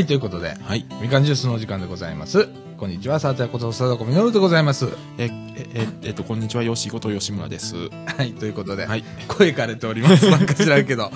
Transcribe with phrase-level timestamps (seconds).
[0.00, 0.86] はい、ということで、はい。
[1.02, 2.48] みかんジュースのお時間でございます。
[2.78, 4.88] こんにちは、さあてことさだこみのるでございます。
[5.18, 5.30] え、え、
[5.74, 7.76] え、えっと、こんにちは、よしこと吉村です。
[8.16, 9.04] はい、ということで、はい。
[9.28, 10.24] 声枯れております。
[10.32, 11.10] なんか知らんけど。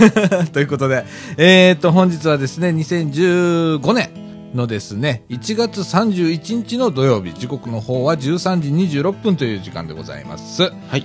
[0.54, 1.04] ということで、
[1.36, 4.08] えーと、本日はですね、2015年
[4.54, 10.62] のですね、1月31日の土曜日、時刻の方は13時26分という時間でございます。
[10.62, 11.04] はい。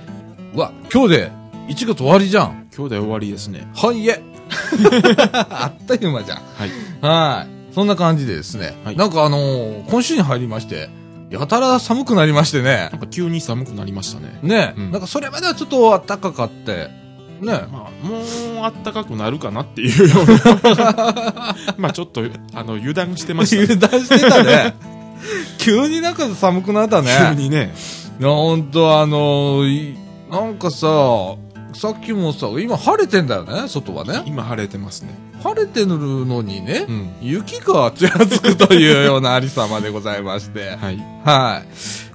[0.54, 1.32] うわ、今日で
[1.68, 2.66] 1月終わりじゃん。
[2.74, 3.68] 今日で終わりですね。
[3.74, 4.35] はいえ。
[5.32, 6.38] あっという間じゃん。
[6.38, 6.70] はい。
[7.00, 7.74] はい。
[7.74, 10.88] そんな感じでですね、はいなんかあのー今週に入りまして、
[11.30, 12.98] やたら寒くなりましてねな。
[12.98, 14.38] んか急に寒くなりましたね。
[14.42, 16.88] ね、うんなんかそれまではちょっと暖かかって、
[17.40, 21.54] ね、まあ、もう、あったかくなるかなっていうような。
[21.76, 22.22] まあ、ちょっと、
[22.54, 24.74] あの、油断してました、油断してたね。
[25.58, 27.10] 急になんか寒くなったね。
[27.30, 27.74] 急にね。
[28.18, 29.96] いや、ほんとあのーい
[30.30, 30.86] なんかさ、
[31.74, 34.22] さっきもさ、今晴れてんだよね、外はね。
[34.26, 35.14] 今晴れてますね。
[35.42, 35.86] 晴れてる
[36.26, 37.14] のにね、うん。
[37.20, 40.70] 雪がちらつくというようなありさまでございまして。
[40.76, 40.98] はい。
[41.24, 41.68] はい。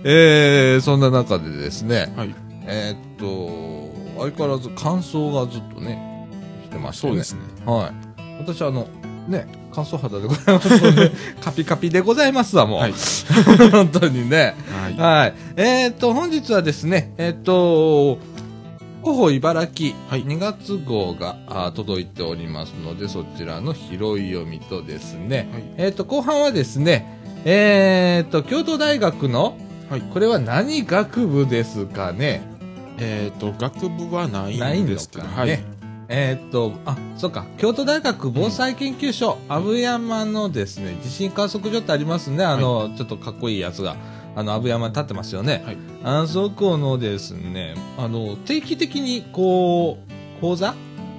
[0.04, 2.36] えー、そんな中でですね、はい。
[2.66, 6.28] えーっと、相変わらず乾燥がずっとね、
[6.64, 7.12] してましてね。
[7.12, 7.42] そうですね。
[7.66, 7.92] はい。
[8.40, 8.88] 私あの、
[9.28, 12.80] ね、乾燥肌でございますので、 カピカピでございますわ、もう。
[12.80, 12.94] はい。
[13.72, 14.56] 本当にね。
[14.72, 14.98] はい。
[14.98, 15.34] はい。
[15.56, 18.18] えーっと、本日はですね、えーっと、
[19.02, 20.24] 広報茨城、はい。
[20.24, 25.64] 2月号があ届いておりますので、そちらの拾い読みとですね、はい。
[25.78, 29.58] えーっと、後半はですね、えーっと、京都大学の、
[29.90, 30.02] はい。
[30.02, 32.42] これは何学部ですかね？
[33.00, 35.52] えっ、と、学部はないんですけど、かね。
[35.52, 35.64] はい。。
[36.14, 43.96] えーっと、あ、そうか、京都大学防災研究所、阿武山のですね、地震観測所ってありますね、あの、ちょっとかっこいいやつが、
[44.36, 45.64] あの、阿武山に立ってますよね。
[45.66, 45.78] はい。
[46.04, 50.74] あそこのですね、あの、定期的にこう、講座？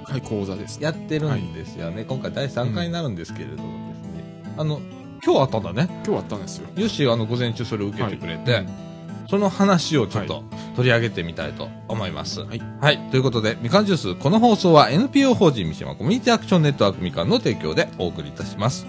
[0.05, 0.81] はい、講座です。
[0.81, 2.05] やってるんですよね。
[2.05, 4.53] 今回第3回になるんですけれどもですね。
[4.57, 4.81] あの、
[5.25, 5.87] 今日あったんだね。
[6.05, 6.67] 今日あったんですよ。
[6.75, 8.93] よし、あの、午前中それを受けてくれて、はい
[9.29, 10.43] その話をちょっはと
[10.75, 12.41] 取り上げてみたいと思います。
[12.41, 12.61] はい。
[12.81, 12.99] はい。
[13.09, 18.85] ということで、みかんジュース、この放送は NPO 法人三島コミュニティアクションネットワークみかんの提供でお送りいたします。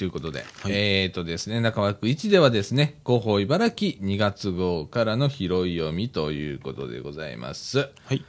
[0.00, 7.90] ということで、はいえーとですね、中枠1ではですね、広報茨城2月号からの拾い読みということでございます。
[8.06, 8.24] はい。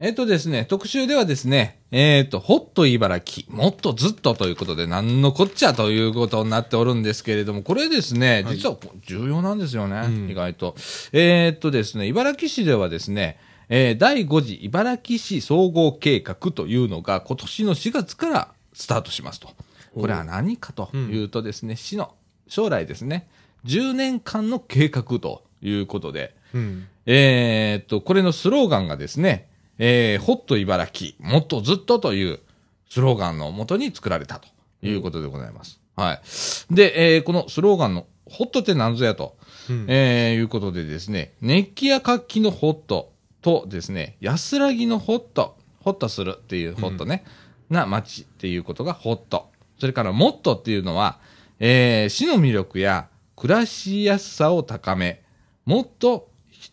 [0.00, 10.74] えーとですね、特集ではですね、えーと、ホット茨城、もっとずっとということで、なんのこっちゃということになっておるんですけれども、これですね、はい実は重要なんですよね、うん意外と。
[11.12, 13.36] えーとですね、茨城市ではですね、
[13.68, 19.50] えー第5次茨城市総合計画というのが今年の4月からスタートしますと。
[19.94, 22.14] これは何かというとですね、市の
[22.48, 23.28] 将来ですね、
[23.64, 26.86] 10年間の計画ということで、うん。
[27.06, 32.40] えーっと、これのスローガンがですね、えー、ホット茨城、もっとずっとという
[32.88, 34.48] スローガンのもとに作られたと
[34.82, 35.80] いうことでございます。
[35.96, 36.74] はい。
[36.74, 39.36] で、えーこのスローガンのホットって何ぞやと、
[39.68, 43.12] うんえーいうことでですね、熱気や活気のホット
[43.42, 47.24] とですね、安らぎのホット、ホッとするっていうホットね、
[47.68, 49.50] な街っていうことがホット。
[49.78, 51.18] それからもっとっていうのは、
[51.60, 55.22] えー市の魅力や暮らしやすさを高め、
[55.66, 56.28] もっと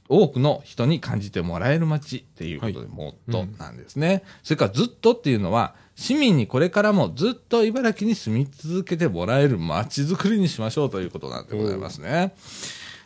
[0.07, 4.23] 多くの人に感じてもらえる街っていうことで、はいもっとなんですね。
[4.43, 12.33] それからずっとっていうのは、市民にこれからもずっと茨城に住み続けてもらえる街づくりにしましょうということなんでございますね。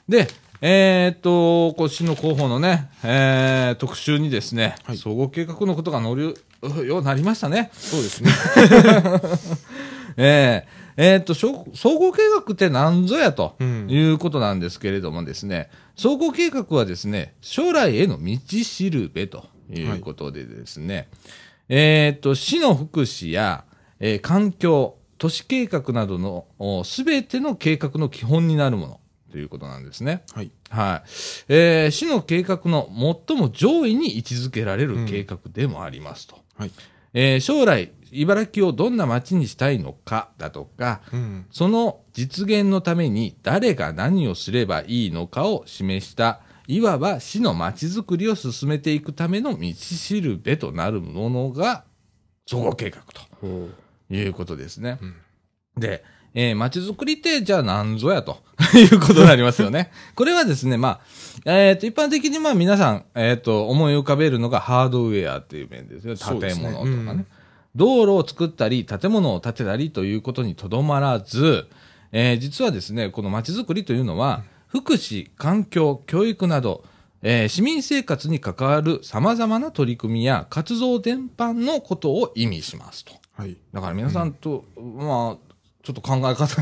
[0.08, 0.28] で、
[0.62, 6.38] えーっと、こう市の広報のね、えー特集にですね、はい総合計画のことが載る
[6.86, 7.70] ようになりましたね。
[7.74, 8.32] そうですね。
[10.18, 11.52] えーえーっと、総
[12.00, 21.10] 合計画って何ぞやとうんいうことなんですけれどもですね、総合計画はですね、将来への道しるべということでですね、
[21.68, 23.66] えーっと、市の福祉や、
[24.00, 29.00] えー環境、都市計画などのすべての計画の基本になるもの
[29.32, 30.24] ということなんですね。
[30.34, 30.52] はい。
[30.70, 31.10] はい。
[31.50, 32.88] えー市の計画の
[33.28, 36.38] 最も上位に位置づけられる計画でもありますと。
[36.58, 36.72] はい。
[37.14, 37.92] えー将来、
[38.22, 41.46] 茨城をどんな街にしたいのかだとか、うん。
[41.52, 51.84] その実現のために誰が何をすればいいのかを示した、いわば市の街づくりを進めていくための道しるべとなるものが
[52.48, 53.70] 総合計画とほ
[54.10, 54.98] いうことですね。
[55.02, 55.16] うん
[55.78, 56.04] で、
[56.34, 58.42] えー、街づくりって、じゃあ何ぞやと
[58.76, 59.92] いうことになりますよね。
[60.16, 61.02] これはですね、ま
[61.46, 66.16] あ、えっ、と、一般的にまあ皆さん、えっ、と、思い浮かべるのがハードウェアっていう面ですよ。
[66.16, 66.90] 建物とかね。
[66.90, 67.28] うん
[67.76, 71.68] 道路を作ったり、建物を建てたりということにとどまらず、
[72.12, 76.84] えー実はですね、この街づくりというのは、福祉、環境、教育など、
[77.22, 83.14] えー市民生活に関わる様々な取り組みや活動全般のことを意味しますと。
[83.34, 83.58] はい。
[83.74, 86.62] だから皆さんと、まあ、ちょっと考え方、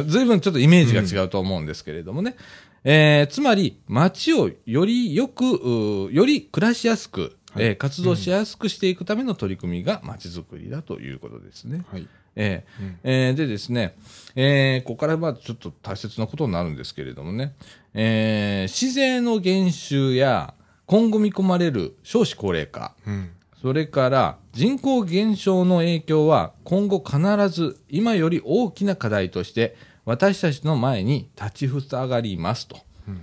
[0.00, 2.36] うんずいぶんちょっとイメージが違うと思うんですけれどもね。
[2.84, 11.84] えーつまり、街をよりよく、より暮らしやすく、はいえー活動しやすくしていくための取り組みが街づくりだということですね。
[11.90, 12.06] はい。
[12.36, 13.96] えーうんえーでですね、
[14.36, 17.54] えーここからまあちょっと大切なことになるんですけれどもね、
[17.94, 20.54] えー自然の減収や
[20.86, 23.30] 今後見込まれる少子高齢化、うん。
[23.60, 27.18] それから人口減少の影響は今後必
[27.50, 29.76] ず今より大きな課題として
[30.06, 32.78] 私たちの前に立ちふさがりますと。
[33.08, 33.20] うん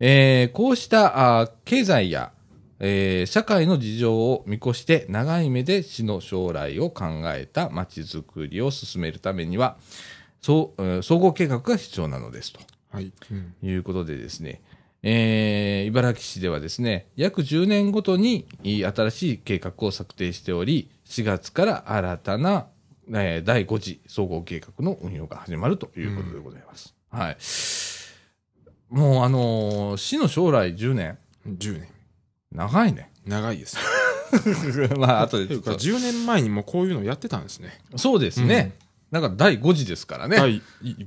[0.00, 2.32] えーこうしたあー経済や、
[2.86, 9.78] えー社会の事情を見越して長い目で市の将来を考えた街づくりを進めるためには、
[10.42, 12.60] そうえー総合計画が必要なのですと。
[12.92, 13.10] はい。
[13.30, 13.54] うん。
[13.62, 14.60] いうことでですね、
[15.02, 22.66] えー茨城市ではですね、約10年ごとに新しい計画を策定しており、4月から新たな、
[23.08, 26.94] えー第5次総合計画の運用が始まるということでございます。
[27.10, 27.36] はい。
[28.90, 31.93] もうあのー市の将来10年、10年。
[32.54, 33.10] 長いね。
[33.26, 33.76] 長いです。
[34.98, 35.98] まあ、後でというか、ちょっと。
[35.98, 37.80] 10年前にもこういうのやってたんですね。
[37.96, 38.76] そうですね。
[39.10, 40.36] なんか第5次ですからね。
[40.36, 40.62] 第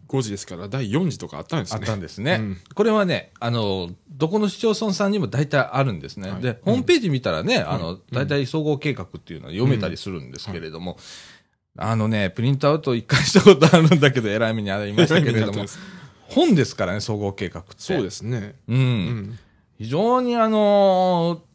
[0.07, 1.79] 5次ですから、第4次とかあったんですね。
[1.81, 2.37] あったんですね。
[2.39, 6.31] うんこれはね、あの、どこの市町村さんにも大体あるんですね。
[6.31, 10.97] はいで、ホームページ見たらね、あの、うん大体総合計画っていうのは読めたりするんですけれども、
[11.77, 15.65] あのね、プリントアウト一回したことあるんだけど、えらい目にありましたけれども、
[16.29, 17.73] 本ですからね、総合計画って。
[17.77, 18.55] そうですね。
[18.67, 19.39] うん。
[19.79, 19.85] うん。
[19.85, 21.47] 非常にあのー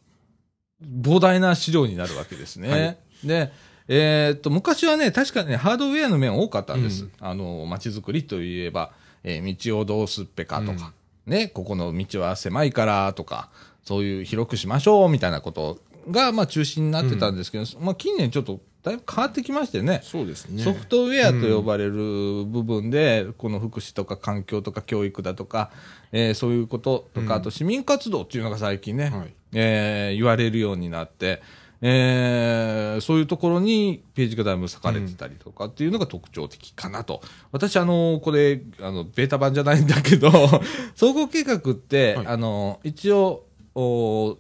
[1.05, 2.69] 膨大な資料になるわけですね。
[2.69, 3.53] はいで、
[3.87, 7.05] えーっと、昔はね、確かにね、ハードウェアの面多かったんです。
[7.05, 8.91] うんあの、街づくりといえば、
[9.23, 10.93] えー道をどうすっぺかとか、
[11.27, 13.51] ね、ここの道は狭いからとか、
[13.85, 15.79] そういう広くしましょうみたいなこと
[16.11, 20.01] が、まあ中心になってたんですけど、まあ近年ちょっとだいぶ変わってきましてね。
[20.03, 20.63] そうですね。
[20.63, 25.71] ソフトウェアと呼ばれる部分で、この福祉とか環境とか教育だとか、
[26.11, 29.35] えーそういうこととか、うんあと市民活動っていうのが最近ね、はい。
[29.53, 31.43] えー言われるようになって、
[31.81, 37.23] えーそういうところにページがだいぶ割かれてたりとかっていうのが特徴的かなと。
[37.53, 40.31] 私、あの、これ、あの、ベータ版じゃないんだけど、
[40.97, 43.45] 総合計画って、はいあの、一応、
[43.77, 44.39] お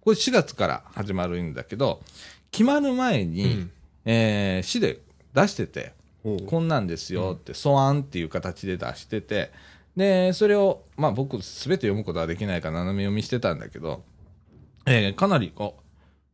[0.00, 2.02] これ4月から始まるんだけど、
[2.50, 3.70] 決まる前に、うん
[4.04, 5.00] えー市で
[5.34, 5.92] 出してて、
[6.46, 9.50] こんなんですよって、素案っていう形で出してて、
[9.96, 14.02] で、それを、まあ僕、すべて読むことはできないから斜め読みしてたんだけど、
[14.86, 15.76] えーかなり、こ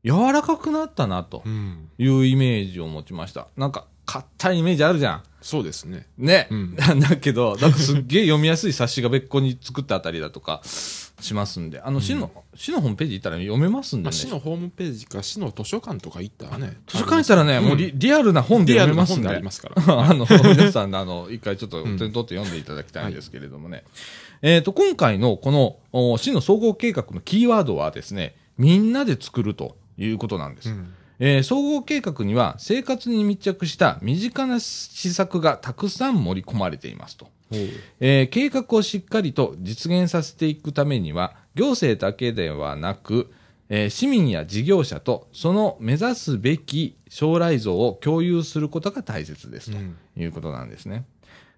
[0.05, 1.89] う、柔らかくなったな、とうん。
[1.99, 3.49] いうイメージを持ちました。
[3.57, 5.23] なんか、硬いイメージあるじゃん。
[5.43, 6.07] そうですね。
[6.19, 6.49] ね。
[6.51, 14.17] うん だけど、なんかすっげえ読みやすい冊子が別個に作ってあったりだとかしますんで、あの、市の、市のホームページ行ったら読めますんでまあ、ね。
[14.17, 16.79] 市のホームページか、市の図書館とか行ったらね。
[16.87, 19.29] 図書館行ったらね、うんもうリリアルな本で読めますんで。
[19.29, 19.83] ルな本でありますから。
[20.11, 20.27] あの、
[20.57, 23.85] 皆さん、あの、一回ちょっとうん手に取って読んでいただきたいんですけれどもね。
[24.43, 30.71] えっ、と、今回のこの、お市の総合計画のキーワードはですね、みんなで作るということなんです。
[30.71, 37.29] うんえー総合計画には生活に密着した身近な施策がたくさん盛り込まれていますと。
[38.01, 43.31] えー計画をしっかりと実現させていくためには、行政だけではなく、
[43.69, 51.05] えー市民や事業者とその目指すべき将来像を共有することが大切ですとうんいうことなんですね。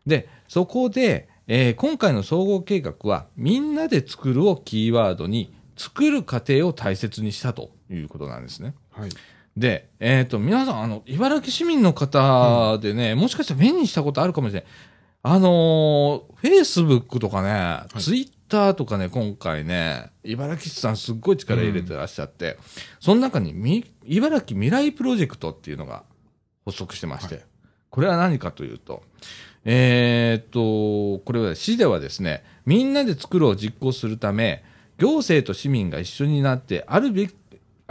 [0.06, 8.74] で、そこで、えー今回の総合計画は、みんなで作るをキーワードに、作る過程を大切にしたということなんですね。
[8.90, 9.10] はい。
[9.56, 14.68] で、えっ、と、皆さん、あの、茨城市民の方でね、もしかしたら目にしたことあるかもしれない。
[15.24, 18.00] あのー、Facebook とかね、い。
[18.00, 22.58] Twitter とかね、今回ね、茨城市さんすっごい力入れてらっしゃって、
[22.98, 26.02] その中にみ、茨城未来プロジェクトっていうのが
[26.64, 27.40] 発足してまして、は
[27.90, 29.02] これは何かというと、
[29.64, 34.64] えっ、と、これは市ではですね、みんなで作るを実行するため、
[34.98, 37.34] 行政と市民が一緒になって、あるべき、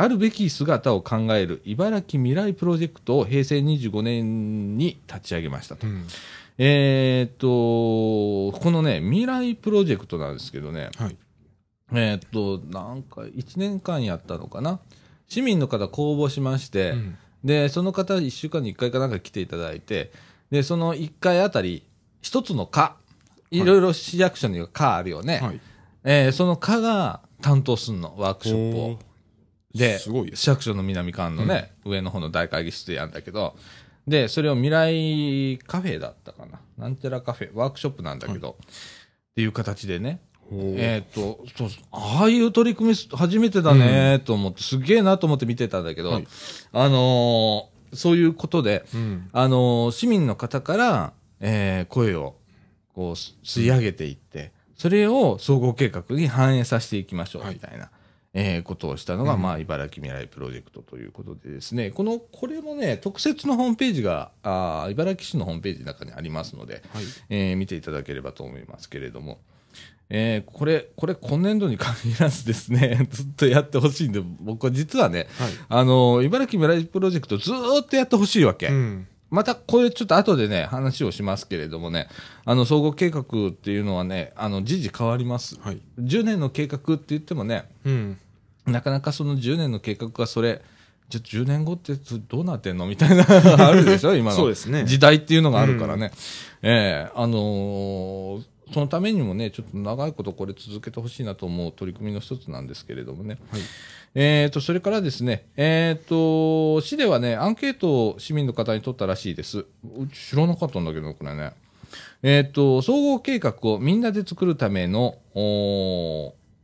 [0.01, 5.85] あるべき姿を考える茨城未来プロジェクトを平成25年に立ち上げましたと。
[5.85, 6.07] うん
[6.57, 11.17] えっ、と、このね、未来プロジェクトなんですけどね、はい。
[11.93, 14.79] えっ、と、なんか1年間やったのかな。
[15.27, 20.11] 市民の方公募しまして、うんで、その方1週間に1回かなんか来ていただいて、
[20.51, 21.83] で、その1回あたり、
[22.21, 22.97] 一つの課、
[23.49, 25.39] いろいろ市役所には課あるよね。
[25.39, 25.59] はい。
[26.03, 28.99] えーその課が担当すんの、ワークショップを
[29.73, 30.31] で、すごい。
[30.33, 33.55] 市役所の南館のね、上の方の大会議室でやるんだけど、
[34.07, 36.59] で、それを未来カフェだったかな。
[36.77, 46.27] なんちゃらカフェ、ワークショップなんだけど、っていう形でね、えっ、と、そう、ああいう取り組みす初めてだねと思って、すげえなと思って見てたんだけど、はい。
[46.73, 49.29] あのーそういうことで、うん。
[49.33, 52.35] あのー市民の方から、えー声を、
[52.93, 57.53] こう、す吸い上げていって、それを総合計画に反映させていきましょう、はい。
[57.53, 57.89] みたいな、
[58.33, 67.03] えーことをしたのが、うんまあ、茨城未来プロジェクトということでですね、この、これもね、特設のホームページが、あー茨城市のホームページの中にありますので、はい。
[67.29, 69.39] えー見ていただければと思いますけれども、
[70.09, 75.51] えーこれ、これ今年度に限らずですね、 ずっとやってほしいんで、僕は実はね、はい。
[75.67, 78.67] あの、茨城未来プロジェクトずーっとやってほしいわけ。
[78.67, 79.07] うん。
[79.31, 82.07] また、これちょっと後でね、話をしますけれどもね、
[82.45, 85.57] あの、総合計画っていうのはね、あの、時々変わります。
[85.61, 85.79] はい。
[85.99, 88.17] 10年の計画って言ってもね、うん。
[88.65, 90.61] なかなかその10年の計画がそれ、
[91.09, 91.93] じゃ10年後って
[92.29, 92.85] どうなってんの？
[92.87, 93.25] みたいな、
[93.67, 94.15] あるでしょ？
[94.15, 94.37] 今の。
[94.37, 96.11] そうですね時代っていうのがあるからね。
[96.61, 103.37] ええあのーそのためにもね、ちょっと長いことこれ続けてほしいなと思う取り組みの一つなんですけれどもね。
[103.51, 103.61] はい。
[104.13, 109.59] えー、と、それからですね、えー、と、市ではね、アンケートを市民の方に取ったらしいです。
[109.59, 109.65] う
[110.11, 111.53] ち知らなかったんだけど、これね。
[112.21, 115.15] えー、と、総合計画をみんなで作るための、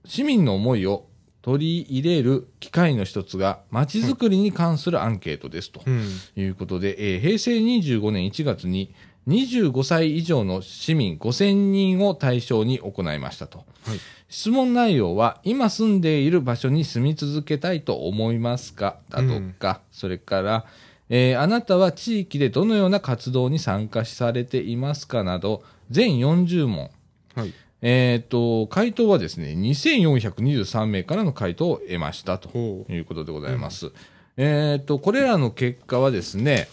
[0.05, 1.07] 市民の思いを
[1.41, 5.81] 取り入れる機会の一つが、まちづくりに関するアンケートですと。
[5.85, 6.03] うん。
[6.35, 8.93] いうことで、えー平成25年1月に
[9.27, 13.59] 25歳以上の市民5000人を対象に行いましたと。
[13.59, 13.63] は
[13.95, 13.99] い。
[14.29, 18.97] 質問内容は、今住んでいる場所に住み続けたいと思いますか？
[19.09, 20.65] だとか、それから、
[21.09, 25.23] えーあなたは地域でどのような活動に参加されていますか？
[25.23, 26.89] など、全40問。
[27.35, 27.53] はい。
[27.81, 32.49] えっ、と、回答はですね、2423名からの回答を得ましたと。
[32.89, 33.91] いうことでございます。
[34.35, 36.67] えっ、と、これらの結果はですね、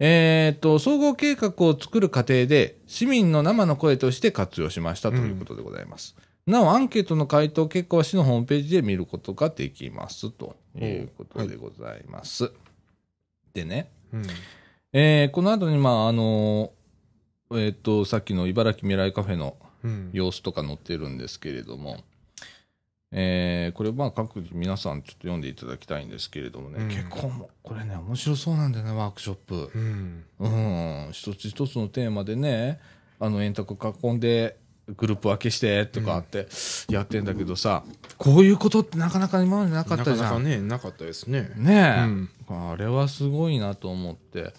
[0.00, 6.16] えっ、と、総合計画を作る過程で市民の生の声として活用しましたということでございます。
[6.46, 12.52] なお、アンケートの回答結果は市のホームページで見ることができますということでございます。
[13.54, 14.26] でね、うん。
[14.92, 16.72] えーこの後に、まあ、あの
[17.54, 20.10] えっ、と、さっきの茨城未来カフェのうん。
[20.12, 21.98] 様子とか載ってるんですけれども、
[23.12, 30.24] えーこれまあ各自皆さんちょっと読んでいただきたいんですけれどもね、うん結構もこれね面白そうなんだよねワークショップうん。
[30.40, 32.80] うん一つ一つのテーマでね
[33.20, 34.56] あの円卓囲んで
[34.88, 36.48] グループ分けしてとかあって
[36.88, 37.84] やってんだけどさ、
[38.18, 41.52] こういうことってなかなか今までなかったじゃんなかなかね、なかったですね。
[41.56, 44.52] ねえ、うんあれはすごいなと思って、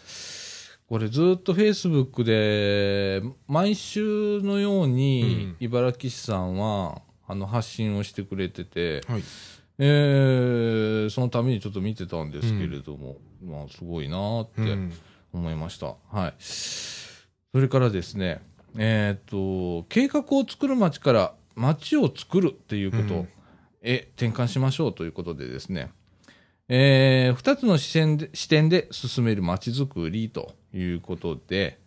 [0.88, 9.24] これずっとフェイスブックで、毎週のように、茨城市さんは、あの、発信をしてくれてて、はい。
[9.80, 14.94] えーそのためにちょっと見てたんですけれども、まあ、すごいなーってうん。
[15.34, 15.96] 思いました。
[16.12, 16.34] はい。
[16.40, 18.42] それからですね、
[18.78, 23.30] えっ、と、計画を作る街から街を作るっていうことうん。
[23.84, 25.92] へ転換しましょうということでですね、
[26.70, 31.80] えー二つの視点で視点で進める街づくりということで、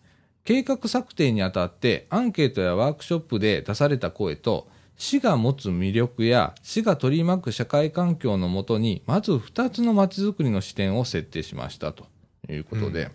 [0.45, 12.07] 計画策定にあたってアンケートやワークショップで出された声と、市が持つ魅力や市が取り巻く社会環境のもとに、まず二つの街づくりの視点を設定しましたと
[12.49, 13.11] いうことで、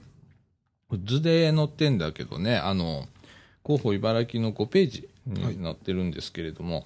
[1.06, 3.06] 図で載ってんだけどね、あの、
[3.65, 6.86] 広報茨城の5ページに載ってるんですけれども、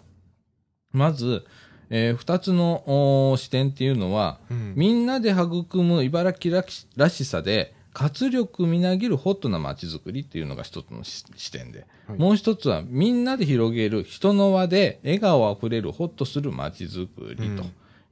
[0.91, 1.45] まず、
[1.89, 4.73] えー二つのお視点っていうのは、うん。
[4.75, 12.19] みんなで育む茨城らしらしさで、活力みなぎるホットな街づくりっていうのが一つのし視点で、はい。
[12.19, 17.63] もう一つはみんなで広げる人の輪で笑顔あふれるホッとする街づくりと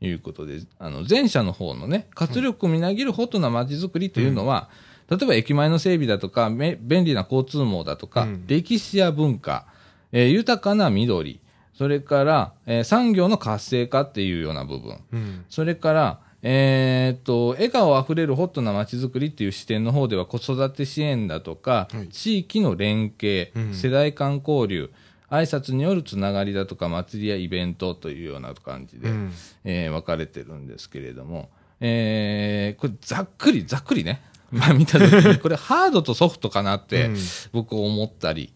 [0.05, 4.69] いうことで、あの前者の方のね、活力みなぎるホットな街づくりというのは、
[5.09, 9.65] 例えば駅前の整備だとか、め便利な交通網だとか、うん歴史や文化、
[10.11, 11.39] えー豊かな緑、
[11.73, 15.45] それから、えー産業の活性化っていうような部分、うん。
[15.49, 24.89] それから、えーっと、笑顔あふれるホットな街づくりっていう視点の方では子育て支援だとか、はい地域の連携、うん世代間交流、
[25.29, 29.31] 挨拶によるつながりだとか祭りやイベントというような感じで、うん。
[29.63, 34.21] えー分かれてるんですけれども、えーこれざっくり、ざっくりね。
[34.53, 37.17] まあ見た時に、 これハードとソフトかなってうん
[37.51, 38.53] 僕思ったり、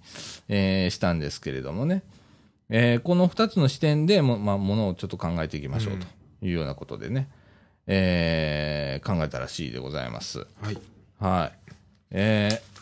[0.47, 2.03] えーしたんですけれどもね。
[2.69, 6.05] えーこの二つの視点でも、まあ、ものをちょっと考えていきましょうと
[6.45, 7.29] いうようなことでね、
[7.87, 10.39] えー考えたらしいでございます。
[10.61, 10.77] はい。
[11.19, 11.71] はい。
[12.11, 12.77] えー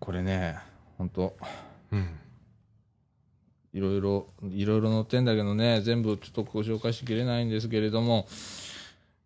[0.00, 0.56] これね、
[0.98, 1.36] 本当
[1.92, 2.08] うん。
[3.72, 8.26] いろいろ、いろいろ載ってんだけどね、全部ちょっとご紹介しきれないんですけれども、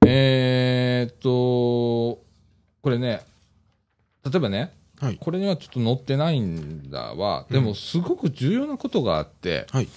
[0.07, 2.23] えーっと、
[2.87, 3.21] これね、
[4.25, 5.17] 例えばね、はい。
[5.21, 7.45] これにはちょっと載ってないんだわ。
[7.51, 9.89] でも、すごく重要なことがあって、はい。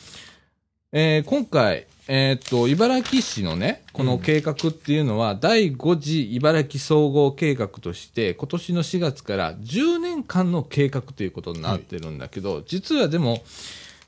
[0.92, 13.44] えー今回、えーっと、茨城市のね、この計画っていうのは、第5次茨城総合計画として、今年の4月から10年間の計画ということになってるんだけど、実はでも、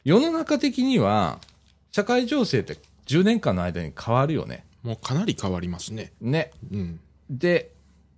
[0.03, 1.37] 世の中的には、
[1.91, 4.65] 社会情勢って10年間の間に変わるよね。
[4.81, 6.13] もうかなり変わりますね。
[6.19, 6.49] ね。
[6.71, 6.99] うん。
[7.29, 7.69] で、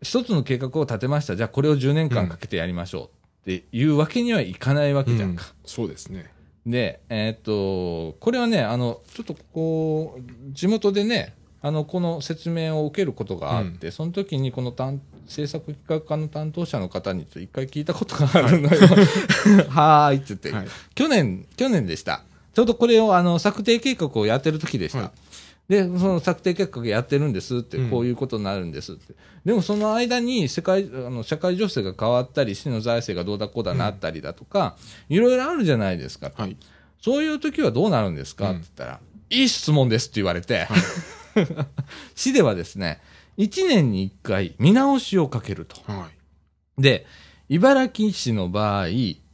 [0.03, 1.35] 一つの計画を立てました。
[1.35, 3.09] じゃあこれを10年間かけてやりましょ
[3.45, 5.45] うっていうわけにはいかないわけじゃんか。
[5.65, 6.31] そうですね。
[6.65, 18.79] で、えーっと、これはね、あの、ちょっとこう、地元でね、あの、この説明を受けることがあって、その時にこの担制作企画課の担当者の方に一回聞いたことがあるのよ。
[19.69, 22.23] は ーいって言って、はい去年、去年でした。
[22.53, 24.99] ちょうどこれをあの策定計画をやってる時でした。
[24.99, 25.11] はい
[25.69, 29.13] で、その策定計画やってるんですって、うんこういうことになるんですって。
[29.45, 34.75] でもその間に世界、あの社会情勢が変わったり、市の財政がどうだこうだなったりだとか、
[35.09, 36.31] いろいろあるじゃないですか。
[36.35, 36.57] はい。
[37.01, 40.67] そういう時はどうなるんですか、うんって言ったら、いい質問ですって言われて、
[42.15, 42.99] 市ではですね、
[43.37, 45.75] 1年に1回見直しをかけると。
[45.91, 46.09] は
[46.77, 47.05] で、
[47.49, 48.87] 茨城市の場合、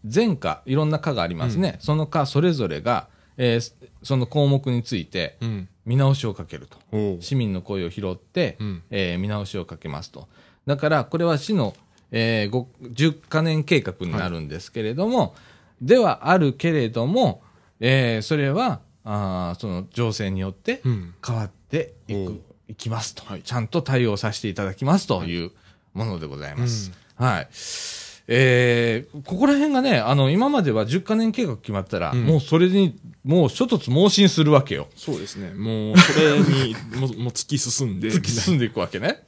[0.05, 1.77] 全課、いろんな課がありますね。
[1.79, 3.07] その課それぞれが、
[3.37, 5.45] えーその項目についてい。
[5.45, 5.69] うん。
[5.85, 6.77] 見直しをかけると。
[7.21, 8.83] 市民の声を拾って、うん。
[8.91, 10.27] えー見直しをかけますと。
[10.65, 11.75] だから、これは市の、
[12.11, 15.35] えー、ご10カ年計画になるんですけれども、
[15.81, 17.41] ではあるけれども、
[17.79, 21.13] えーそれは、あーその情勢によってうん。
[21.25, 25.51] 変わっていおうく、いきますと、はいちゃんと対応させていただきますという
[25.93, 26.91] ものでございます。
[27.15, 27.47] はい。
[28.31, 34.87] えーここら辺がね、あの、今までは10カ年計画決まったら、うんもうそれに、もう諸突猛進するわけよ。
[34.95, 35.51] そうですね。
[35.53, 38.09] もう、それに、 もう、もう突き進んで。
[38.09, 39.23] 突き進んでいくわけね。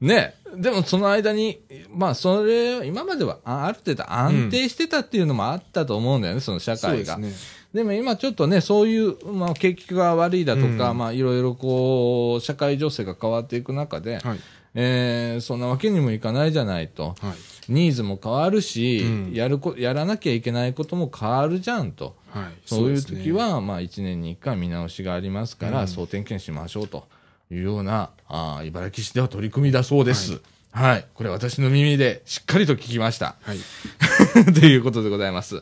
[0.00, 0.34] ね。
[0.56, 1.60] でもその間に、
[1.94, 7.16] まあそれ、今まではあある程度安定してたっていうのもあったと思うんだよね、その社会が。
[7.16, 7.32] ですね。
[7.74, 14.40] でも今ちょっとね、そういう、まあ景気が悪いだとか、うんまあいろいろこう、社会情勢が変わっていく中で、はい。
[14.74, 17.14] えーそんなわけにもいかないじゃないと。
[17.20, 17.34] はい。
[17.68, 22.16] ニーズも変わるし、うんやるこ、やらなきゃいけないことも変わるじゃんと。
[22.30, 22.44] はい。
[22.66, 27.06] そういう時、は、まあ、1年に1回見直しがありますから、うん総点検しましょうと
[27.50, 30.40] いうような、あー茨城市では取り組みだそうです。
[30.70, 31.06] はい。
[31.14, 33.36] これ私の耳でしっかりと聞きました。
[33.42, 33.58] はい。
[34.52, 35.60] ということでございます。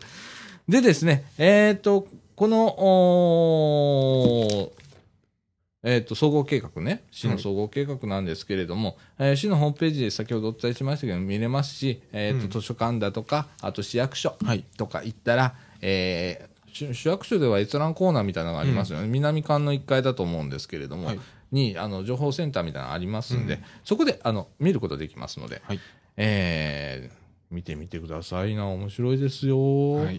[0.68, 4.85] でですね、えっ、と、この、おー
[5.88, 14.64] えっ、と、総合計画ね、市の総合計画なんですけれども、えー市のホームページで先ほどお伝えしましたけど、見れますし、えっ、と、うん図書館だとか、あと市役所はい。
[14.76, 19.06] とか行ったら、えー市市役所では閲覧コーナーみたいなのがありますよね。
[19.06, 21.20] 南館の1階だと思うんですけれども、はい
[21.52, 25.80] に、あの、情報センターみたいなのがありますんで、うんそこで、あの、見ることできますので、はい。
[26.16, 28.66] えー見てみてくださいな。
[28.66, 29.92] 面白いですよ。
[29.92, 30.10] は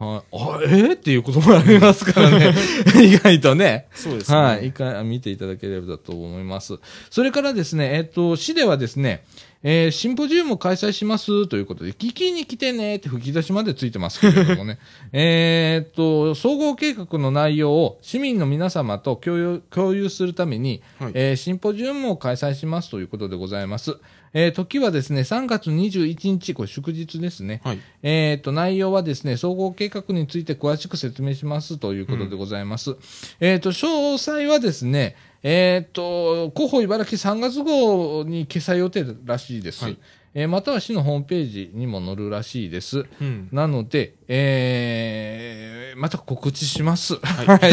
[0.00, 0.40] はいい。。
[0.40, 0.66] あ、え？
[0.66, 2.54] ー、っていうこともありますからね。
[3.04, 3.86] 意外とね。
[3.92, 4.38] そうですね。
[4.38, 4.68] はい。
[4.68, 6.78] 一回見ていただければと思います。
[7.10, 9.24] それからですね、えっ、と、市ではですね、
[9.62, 14.78] えーシンポジウムを開催しますということで、聞きに来てねって吹き出しまでついてますけれどもね。
[15.12, 23.98] えっと、総合計画の内容を市民の皆様と共有共有するために、はいえーシンポジウムを開催しますということでございます。
[24.32, 27.60] えー時はですね、3月21日、これ祝日ですね。
[27.64, 27.80] はい。
[28.02, 32.96] えっ、と、内容はですね、総合計画について詳しく説明しますということでございます。
[33.40, 39.84] えっ、と、詳細はですね、えっ、と、広報茨城3月号に掲載予定らしいです。
[39.84, 39.98] はい
[40.32, 43.04] えーまたは市のホームページにも載るらしいです。
[43.20, 43.48] うん。
[43.50, 47.16] なので、えーまた告知します。
[47.16, 47.72] はい はい。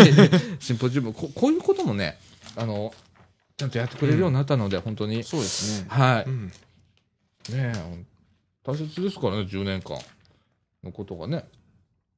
[0.60, 2.18] シンポジウムこ、こういうこともね、
[2.56, 2.94] あの、
[3.58, 5.24] ちゃんとやってくれるようになったので、本当に。
[5.24, 5.88] そうですね。
[5.90, 6.24] はい。
[6.26, 6.48] うん。
[6.48, 6.54] ね
[7.50, 8.06] え、
[8.64, 9.98] 大切ですからね、10年間
[10.84, 11.46] のことがね、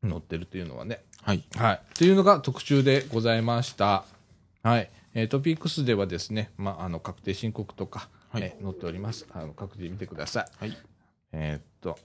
[0.02, 1.02] 載ってるっていうのはね。
[1.22, 1.44] はい。
[1.56, 1.82] はい。
[1.82, 4.04] っていうのが特集でございました。
[4.64, 4.90] はい。
[5.14, 9.26] えートピックスではですね、まあ、あの、確定申告とか、はいえー載っております。
[9.32, 10.66] あの、各自見てください。
[10.66, 10.78] はい。
[11.32, 11.98] えーっと、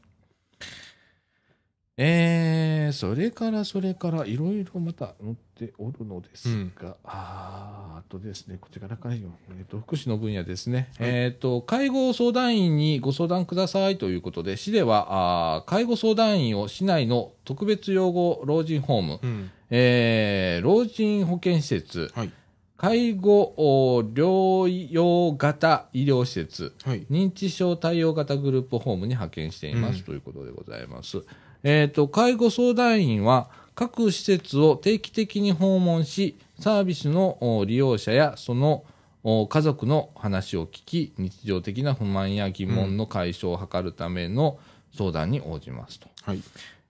[1.96, 11.08] えー、それからそれからいろいろまた載っておるのですが、あーあとですね、こちらからよ、えーっと、福祉の分野ですね、はい。
[11.10, 19.50] えーっと、介護相談員にご相談くださいということで、市では、あー介護相談員を市内の特別養護老人ホーム、うん。
[19.70, 22.32] えー老人保健施設、はい。
[22.76, 27.06] 介護お療養型医療施設、はい。
[27.08, 30.02] 認知症対応型グループホームに派遣しています、うん。
[30.02, 31.22] ということでございます。
[31.64, 38.84] えっ、と、介護相談員は各施設を定期的に訪問し、サービスのお利用者やその
[39.24, 44.58] お家族の話を聞き、日常的な不満や疑問の解消を図るための
[44.96, 46.08] 相談に応じますと。
[46.22, 46.42] はい。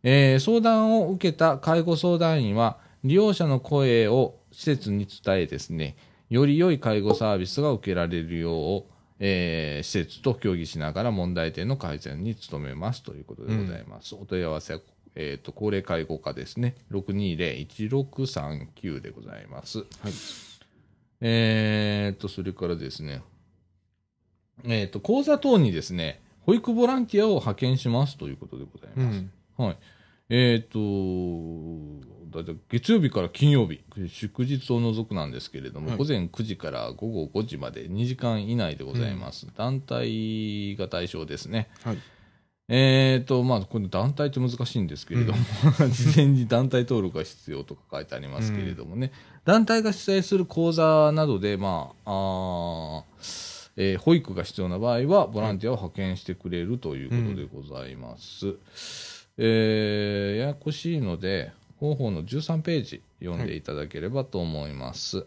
[0.02, 5.96] えー相談を受けた介護相談員は、利用者の声を施設に伝えですね、
[6.28, 8.84] より良い介護サービスが受けられるよう、
[9.20, 14.14] えー施設と協議しながら問題点の改善に努めますということでございます。
[14.14, 14.80] お問い合わせは、
[15.14, 19.78] えーと、高齢介護課ですね、620-1639でございます。
[19.78, 19.86] はい。
[21.20, 23.22] えーと、それからですね、
[24.64, 29.18] えーと、講座等にですね、保育ボランティアを派遣しますということでございます。
[29.18, 29.30] うん。
[29.56, 29.76] はい。
[30.30, 30.78] えっ、と、
[32.42, 39.46] だい月曜日から金曜日、祝日を除くなんですけれども、はい午前9時から午後5時まで2時間以内でございます。
[39.56, 41.68] 団体が対象ですね。
[41.82, 41.98] はい。
[42.68, 45.38] えっ、と、まあ、これ団体って難しいんですけれども、
[45.92, 49.12] 事前に団体登録が必要とか書いてありますけれどもね、
[49.44, 58.56] 団体が主催する講座などで、まあ、あーえー保育が必要な場合は、ボランティアを派遣してくれるということでございます。
[59.36, 65.26] えーややこしいので、広報の13ページ読んでいただければと思います。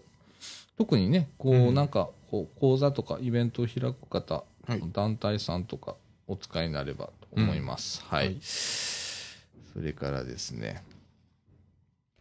[0.77, 1.73] 特にね、こう、うん。
[1.73, 4.81] なんか、こう講座とかイベントを開く方、はい。
[4.91, 5.95] 団体さんとか
[6.27, 8.03] お使いになればと思います。
[8.05, 8.37] はい、はい。
[8.41, 10.83] それからですね、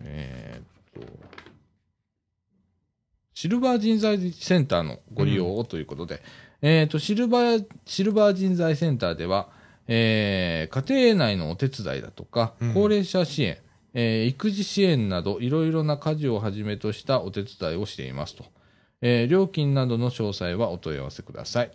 [0.01, 1.13] えーっと、
[3.35, 6.23] シルバー人材センターのご利用をということで、
[6.63, 9.49] えーっと、シルバー、シルバー人材センターでは、
[9.89, 13.59] えー家庭内のお手伝いだとか、うん高齢者支援、
[13.95, 18.45] えー育児支援など、いろいろな家事をはじめとしたお手伝いをしていますと。
[19.03, 21.71] えー料金などの詳細はお問い合わせください。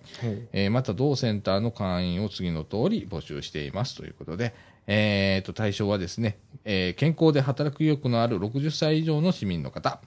[0.52, 4.54] えーまた同センターの会員を次の通り募集していますということで、
[4.88, 10.02] えーと対象はですね、えー健康で働く意欲のある60歳以上の市民の方、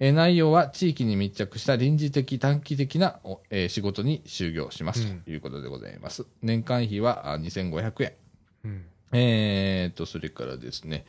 [0.00, 6.26] えー内容は地域に密着した臨時的短期的な、おえー仕事に就業しますということでございます。
[6.42, 8.12] 年間費はあ2500円。
[8.64, 8.84] うん。
[9.12, 11.04] えーと、それからですね、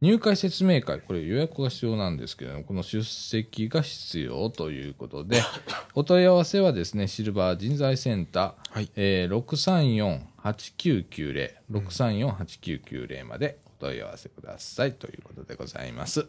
[0.00, 5.42] 入会説明会、これ予約が必要なんですけれども、この出席が必要ということで、
[5.94, 8.90] お問い合わせはですね、シルバー人材センター、はい。
[8.96, 16.26] えー、634-8990、634-8990までお問い合わせくださいということでございます。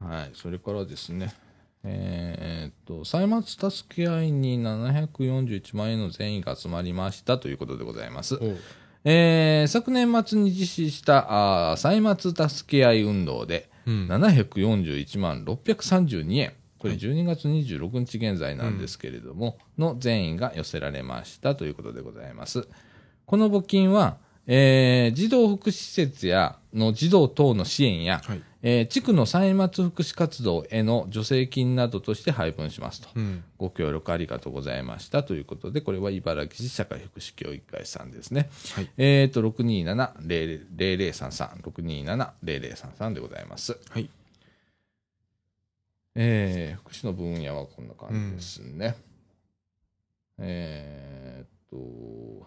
[0.00, 1.32] はい、それからですね、
[1.84, 8.38] えーっと、歳末助け合いに741万円の善意が集まりましたということでございます。
[9.04, 14.08] えー昨年末に実施したあー歳末助け合い運動で、うん。
[14.08, 22.68] 741万632円、これはい12月26日現在なんですけれども、の善意が寄せられましたということでございます。
[23.26, 28.42] この募金は、えー児童福祉施設やの児童等の支援や、はい。
[28.62, 33.08] えー地区の歳末福祉活動への助成金などとして配分しますと。
[33.14, 33.44] うん。
[33.58, 38.50] ご協力ありがとうございましたということで、これは茨城市社会福祉協議会さんですね。
[38.74, 38.90] はい。
[38.98, 43.78] えっ、と、627-0033、627-0033でございます。
[43.88, 44.10] はい。
[46.14, 48.96] えー、福祉の分野はこんな感じですね。
[50.38, 52.46] えーっと、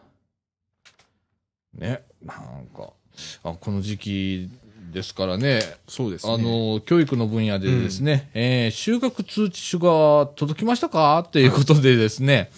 [1.74, 2.94] ね、なんか、
[3.44, 4.50] あこの時期
[4.94, 6.34] ですからね、そうですね。
[6.34, 11.26] あ、の、教育の分野でですね、えー修学通知書が届きましたか？
[11.28, 12.50] っていうことでですね、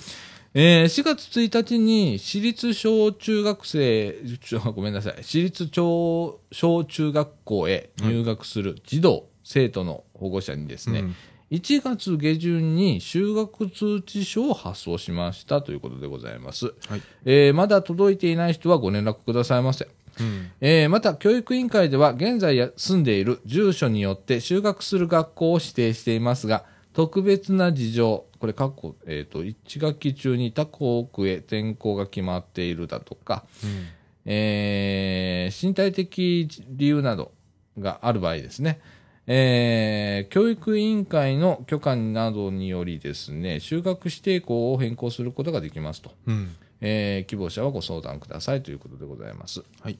[0.54, 4.16] えー4月1日に私立小中学生、
[4.76, 11.16] ごめんなさい、私立小小中学校へ入学する児童、生徒の保護者にですね、うん
[11.52, 16.74] 1月下旬に就学通知書を発送しましたということでございます。
[16.90, 17.02] はい。
[17.24, 19.88] えーまだ届いていない人はご連絡くださいませ。
[20.20, 20.52] うん。
[20.62, 33.88] えーまた、教育委員会では、現在や住んでいる住所によって就学する学校を指定していますが、特別な事情、これ、過去、えっ、と、1学期中に他校区へ転校が決まっているだとか、うん。
[34.26, 37.32] えー身体的理由など
[37.78, 38.80] がある場合ですね、
[39.28, 46.12] えー教育委員会の許可などによりですね、就学指定校を変更することができますと。
[46.28, 46.56] うん。
[46.82, 49.64] えー希望者はご相談くださいということでございます。
[49.82, 49.98] はい。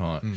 [0.00, 0.26] はい。
[0.26, 0.34] うん。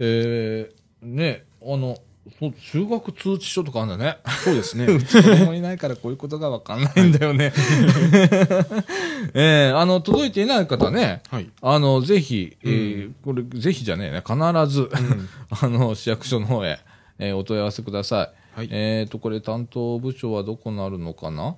[0.00, 1.96] えー、ね、あの、
[2.38, 4.18] そう修学通知書とかあるんだね。
[4.44, 4.84] そうですね。
[4.92, 7.52] うち子供いないからこういうことがわかんないんだよね。
[9.34, 11.50] えー、あの、届いていない方ね、はい。
[11.62, 14.36] あの、ぜひ、えーこれ、ぜひじゃねえね、必
[14.72, 15.28] ず、うん。
[15.50, 16.78] あの、市役所の方へ、
[17.18, 18.58] えーお問い合わせください。
[18.58, 18.68] はい。
[18.70, 21.56] えっ、と、これ担当部署はどこなるのかな？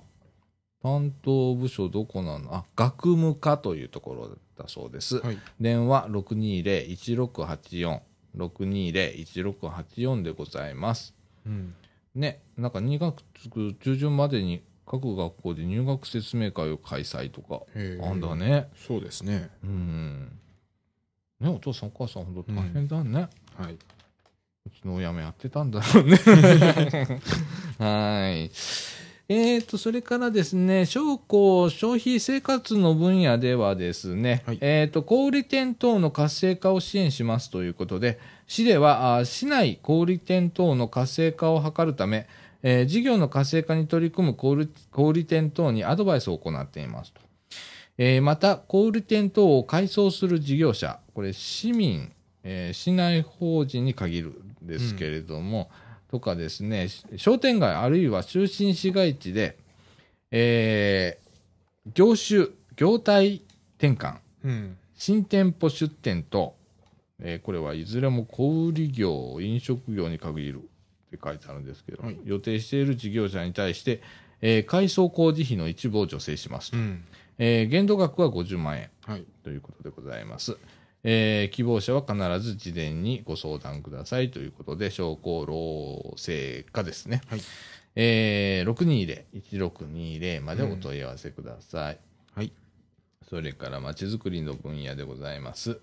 [0.81, 2.53] 担当部署どこなの？
[2.55, 5.17] あ、学務課というところだそうです。
[5.17, 5.37] はい。
[5.59, 7.99] 電話620-1684。
[8.35, 11.13] 620-1684でございます。
[11.45, 11.75] うん。
[12.15, 13.23] ね、なんか2月
[13.79, 18.35] 中旬までに各学校で入学説明会を開催とか、あんだ。
[18.35, 18.69] ね。
[18.75, 19.49] そうですね。
[19.63, 20.39] うん。
[21.39, 23.27] ね、お父さんお母さん本当大変だね。
[23.57, 23.73] はい。
[23.73, 26.15] うちの親もやってたんだろうね。
[27.79, 28.49] はい。
[29.35, 42.27] えーと、それからですね、商工消費生活の分野ではですね、はいえーと、小売店等の活性化を支援しますということで、市では、あ市内小売店等の活性化を図るため、
[42.61, 47.21] えー事業の活性化に取り組む小売小売店等にアドバイスを行っていますと。
[47.97, 52.11] えーまた、小売店等を改装する事業者、これ市民、
[52.43, 55.71] えー市内法人に限るんですけれども、
[56.13, 59.57] とかですね、し商店街あるいは中心市街地で、
[60.29, 63.41] えー業種、業態
[63.79, 64.77] 転換、うん。
[64.93, 66.55] 新店舗出店と、
[67.19, 70.61] えーこれはいずれも小売業、飲食業に限るっ
[71.09, 74.03] て書いてあるんですけど、はい予定している事業者に対して、
[74.41, 76.77] えー改装工事費の一部を助成しますと。
[76.77, 77.03] うん。
[77.39, 79.25] えー限度額は50万円はい。
[79.43, 80.57] ということでございます。
[81.03, 87.21] えー希望者は必ず事前にご相談くださいということで、商工労政課ですね。
[87.27, 87.41] はい。
[87.95, 91.99] えー、620-1620までお問い合わせください。
[92.35, 92.51] はい。
[93.29, 95.79] それから、まちづくりの分野でございます。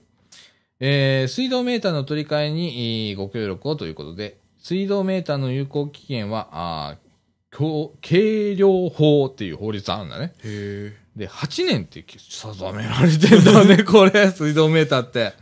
[0.80, 6.96] えー水道メーターの取り替えにえーご協力をということで、水道メーターの有効期限は、あ
[8.00, 10.32] 計量法っていう法律あるんだね。
[10.44, 10.96] へえ。
[11.16, 15.32] で、8年って定められてんだね、 これ、水道メーターって。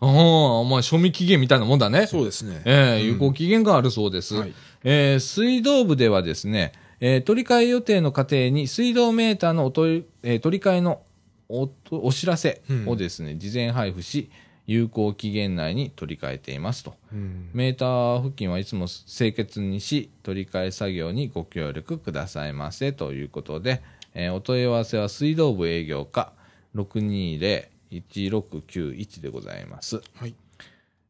[0.00, 2.06] ああ、お前、賞味期限みたいなもんだね。
[2.06, 2.62] そうですね。
[2.64, 4.34] ええうん有効期限があるそうです。
[4.34, 4.52] はい。
[4.82, 11.00] えー水道部ではですね、えー取り替え予定の過程に水道メーターのお取り,、えー取り替えの
[11.48, 14.30] おお知らせをですね、事前配布し、
[14.66, 16.94] 有効期限内に取り替えていますと。
[17.12, 17.50] うん。
[17.52, 23.82] メーター付近はいつも清潔にし、取り替え作業にご協力くださいませということで、
[24.14, 26.32] えーお問い合わせは水道部営業課
[26.74, 30.00] 620-1691でございます。
[30.14, 30.34] はい。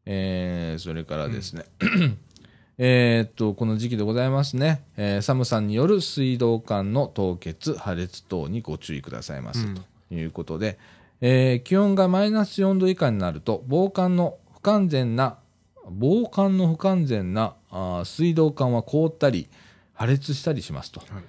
[0.07, 1.65] えーそれからですね、
[2.79, 9.83] えーっと、この時期でございますね、えー寒さによる水道管の凍結、破裂等にご注意くださいます、うんと
[10.15, 10.79] いうことで、
[11.21, 15.39] えー気温がマイナス4度以下になると、防寒の不完全な、
[15.91, 19.49] 防寒の不完全なあー水道管は凍ったり、
[19.95, 21.01] 破裂したりしますと。
[21.01, 21.25] はい。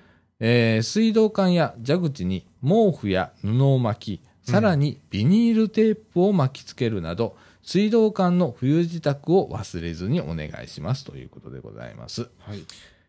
[0.48, 12.30] えー水道管や蛇口に毛布や布を巻き、さらにビニールテープを巻きつけるなど、水道管の冬支度を忘れずにお願いしますということでございます。
[12.38, 12.64] はい。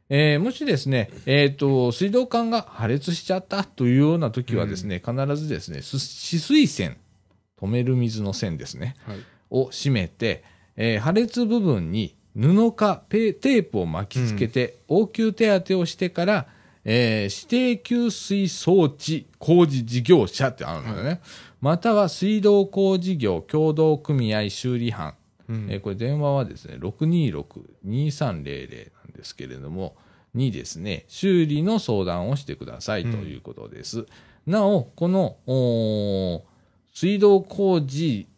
[0.08, 6.96] えーもしですね、えっ、と、水道管が破裂しちゃったというような時はですね、必ずですね、す止水栓、
[7.60, 9.18] 止める水の線ですね、はい。
[9.50, 10.42] を締めて、
[10.76, 16.46] えー破裂部分に布かペテープを巻きつけて、応急手当てをしてから、
[16.88, 21.20] えー指定給水装置工事事業者ってあるんだよね。
[21.60, 25.14] または水道工事業協同組合修理班。
[25.48, 29.96] うんえーこれ電話はですね、626-2300なんですけれども、
[30.32, 34.06] にですね、修理の相談をしてくださいということです。
[34.46, 36.44] なお、この、
[36.94, 38.28] 水道工事、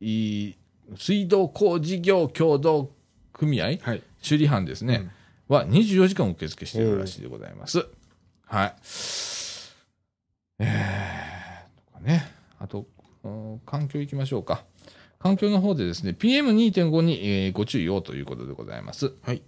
[0.00, 0.52] い
[0.98, 2.90] 水道工事業協同
[3.32, 4.02] 組合はい。
[4.20, 5.10] 修理班ですね、
[5.48, 7.86] は24時間受付しているらしいでございます。
[8.46, 8.74] はい。
[10.58, 12.32] えー、とかね。
[12.58, 12.86] あと、
[13.24, 14.64] うん環境行きましょうか。
[15.18, 19.12] 環境の方でですね、PM2.5 に、えーご注意をということでございます。
[19.22, 19.42] はい。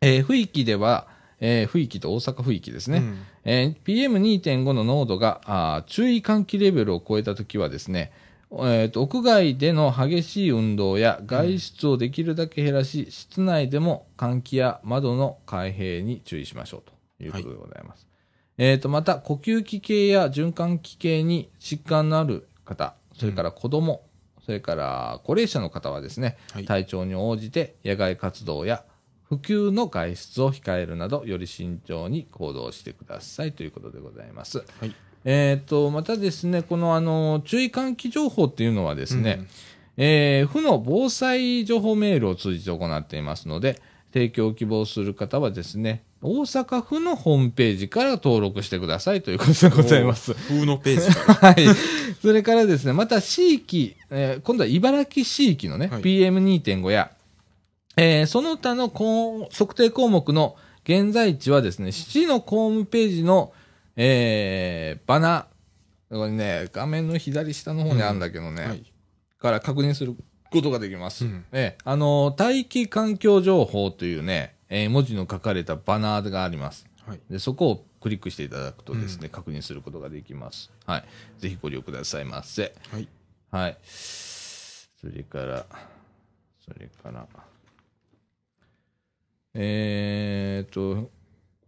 [0.00, 1.08] えー、区域では、
[1.40, 2.98] えー、区域と大阪府域ですね。
[2.98, 8.12] うんえー PM2.5 の濃度があー注意喚起レベルを超えたときはですね、
[8.50, 16.82] えーと屋外での激しい運動や外出をできるだけ減らし、室内でも換気や窓の開閉に注意しましょう
[17.18, 18.06] ということでございます。
[18.56, 24.02] えーとまた、呼吸器系や循環器系に疾患のある方、それから子供、
[24.44, 28.84] それから高齢者の方はですね、はい体調に応じて野外活動や
[29.28, 34.64] 普及の外出を控えるなど、より慎重に行動してくださいということでございます。
[34.80, 34.94] はい。
[35.24, 39.48] えっ、と、またですね、このあの、注意喚起情報っていうのはですね、うん
[40.00, 50.34] えー府の防災情報メールを通じて行っていますので、提供を希望する方はですね、大阪府のホームページから登録してくださいということでございます。
[50.34, 51.10] 風のページ。
[51.10, 51.66] はい。
[52.22, 57.10] それからですね、また地域、えー今度は茨城市域のね、はい PM2.5 や、
[57.96, 60.54] えーその他の項測定項目の
[60.84, 63.52] 現在地はですね、市のホームページの、
[64.00, 68.84] えー、バナー、これね、画面の左下の方にあるんだけどね、はい。
[69.40, 70.14] から確認する
[70.52, 71.24] ことができます。
[71.24, 76.86] うんええあの、大気環境情報というね、えー文字の書かれたバナーがあります。
[77.04, 77.20] はい。
[77.28, 80.70] で、そこをクリックしていただくとですね、確認することができます。
[80.86, 81.04] はい。
[81.38, 82.72] ぜひご利用くださいませ。
[82.92, 83.08] はい。
[83.50, 83.76] はい。
[83.82, 85.66] それから、
[86.60, 87.26] それから、
[89.54, 91.10] えーっと、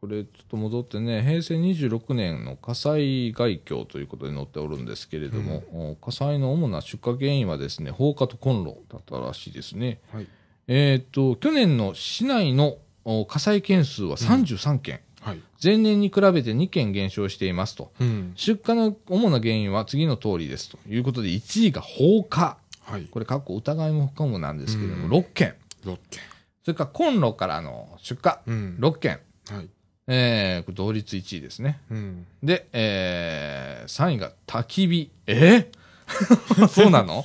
[0.01, 10.01] これちょっと戻ってね、平成26年の火災概況ということで載っておるんですけれども、お火災の主な出火原因はですね、放火とコンロだったらしいですね。
[10.11, 10.27] はい。
[10.69, 15.41] えーっと、去年の市内のお火災件数は33件、はい。
[15.63, 17.93] 前年に比べて2件減少していますと。
[18.01, 18.33] うん。
[18.37, 22.57] 出火の主な原因は次の通りですということで、1位が放火。
[22.85, 23.05] はい。
[23.11, 25.55] これ、かっこ疑いも含むなんですけれども、うん6件。
[25.85, 26.23] 6件。
[26.65, 28.77] それからコンロからの出火、うん。
[28.81, 29.21] 6件。
[29.51, 29.69] はい。
[30.13, 31.79] えー、同率1位ですね。
[31.89, 32.27] うん。
[32.43, 35.11] で、えー、3位が焚き火。
[35.29, 35.71] え？
[36.09, 37.25] ー そうなの？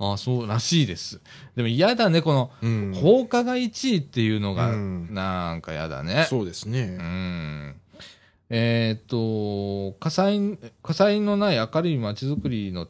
[0.00, 1.20] ああ、そうらしいです。
[1.54, 2.92] でも嫌だね、この、うん。
[2.94, 6.26] 放火が1位っていうのが、うんなんか嫌だね。
[6.28, 7.02] そうですねう。
[7.02, 7.74] ん。
[8.50, 12.88] えーっと、火災、火災のない明るい街づくりの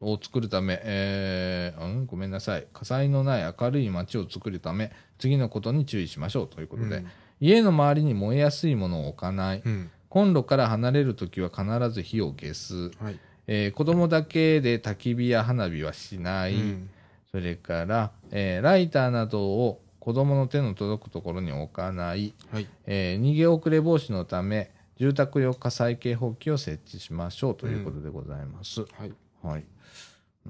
[0.00, 2.66] を作るため、えーうん、ごめんなさい。
[2.72, 7.04] 火災のない明るい街を作るため、次のことに注意しましょうということで、
[7.40, 9.62] 家の周りに燃えやすいものを置かない。
[9.64, 9.90] うん。
[10.08, 12.90] コンロから離れるときは必ず火を消す。
[12.98, 13.18] はい。
[13.46, 16.54] えー子供だけで焚き火や花火はしない。
[16.54, 16.90] うん
[17.30, 22.32] それから、えーライターなどを子供の手の届くところに置かない。
[22.50, 22.66] はい。
[22.86, 28.80] えー逃げ遅れ防止のため、住宅用火災警報器を設置しましょうということでございます。
[28.80, 29.12] はい。
[29.42, 29.64] はい。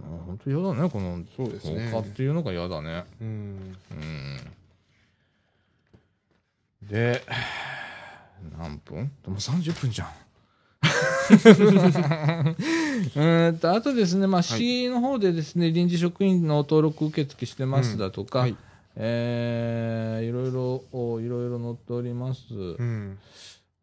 [0.01, 3.05] 本当嫌だね、このそうですね放火っていうのが嫌だね。
[3.21, 3.77] うん。
[3.91, 4.39] うん。
[6.91, 7.23] で、
[8.57, 9.13] 何分？
[9.25, 10.09] でも30分じゃん。
[13.17, 18.57] えーとあとですね、まあ、市の方でですね、臨時職員の登録受付してますだとか、はい。
[18.97, 22.43] えーいろいろ、おいろいろ載っております。
[22.53, 23.19] うん。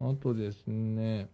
[0.00, 1.28] あとですね、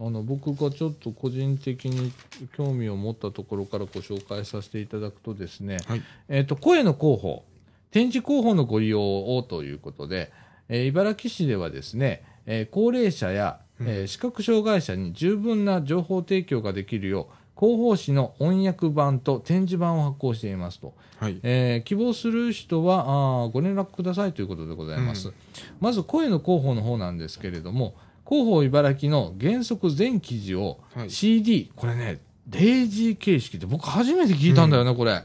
[0.00, 2.12] あの僕がちょっと個人的に
[2.56, 6.02] 興味を持ったところからご紹介させていただくとですね、はい。
[6.28, 7.44] えっ、と、声の広報、
[7.90, 10.32] 展示広報のご利用をということで、
[10.68, 20.94] えー茨城市ではですね、えー高齢者や、えー視覚障害者に十分な情報提供ができるよう、広報誌の翻訳版と展示版を発行していますと。
[21.18, 21.38] はい。
[21.42, 23.04] えー希望する人は
[23.44, 25.34] あーご連絡くださいということでございます、うん。
[25.80, 27.94] まず声の広報の方なんですけれども
[28.26, 31.10] 広報茨城の原則全記事をはい。
[31.10, 35.12] CD、これねデイジー形式で僕初めて聞いたんだよね、これ。
[35.12, 35.24] はい。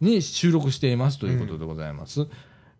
[0.00, 2.26] に収録していますということでございます、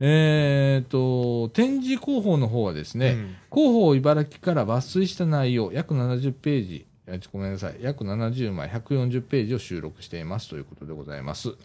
[0.01, 11.57] えっと展示広報の方はですね、うん広報茨城から抜粋した内容約70ページえごめんなさい約70枚140ページを収録していますということでございますはい。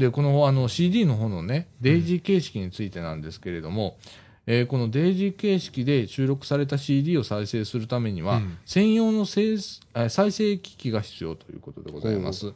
[0.00, 3.96] で、このあの CD の方のね、デイジー形式についてなんですけれども、
[4.46, 9.58] えーこのデイジー形式で収録された CD を再生するためには、うん専用のせい
[9.94, 12.52] あ再生機器が必要ということでございます。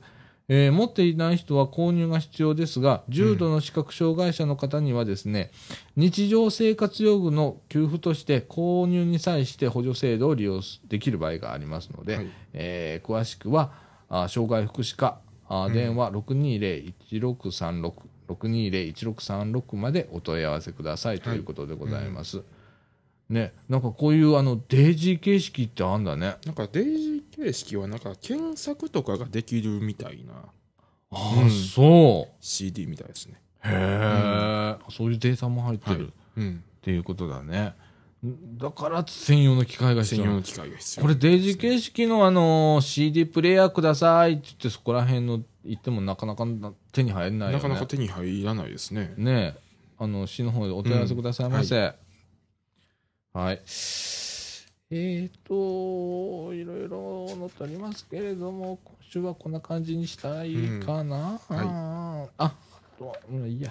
[0.50, 5.50] えー持っていない人は購入が必要ですが、重度の視覚障害者の方にはですね、
[5.94, 13.72] 日常生活用具の給付として購入に際して補助制度を利用できる場合がありますので、はいえー詳しくは、
[14.08, 17.92] あ障害福祉課、あ電話620-1636、
[18.28, 22.42] 620-1636までお問い合わせくださいということでございます。
[23.28, 26.36] ね、なんかこういうあのデイジー形式ってあんだね。
[26.46, 30.34] なんかデイジー形式はなんか検索とかができるみたいな
[31.10, 32.36] ああ、うんそう。
[32.40, 33.40] CD みたいですね。
[33.64, 36.64] へえ、そういうデータも入ってる、はいうん。
[36.78, 37.74] っていうことだね。
[38.56, 41.02] だから専用の機械が必要専用の機械が必要。
[41.02, 46.44] これデイジー形式のあの CD プレイヤーくださいって言ってそこら辺の行ってもなかなか
[46.92, 47.52] 手に入らないよね。
[47.52, 49.14] なかなか手に入らないですね。
[49.16, 49.60] ねえ、
[49.98, 51.94] あの、市の方でお問い合わせくださいませ。
[53.32, 53.60] はい。
[54.90, 61.38] えーと、いろいろ載っておりますけれども、今週はこんな感じにしたいかな？
[61.50, 62.52] うんあーあ、あ
[62.98, 63.70] とは、うん、いいや。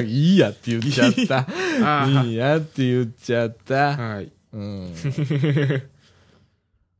[0.00, 1.46] いいやって言っちゃった。
[2.24, 3.94] いいやって言っちゃった。
[3.94, 4.32] はい。
[4.54, 4.94] うん。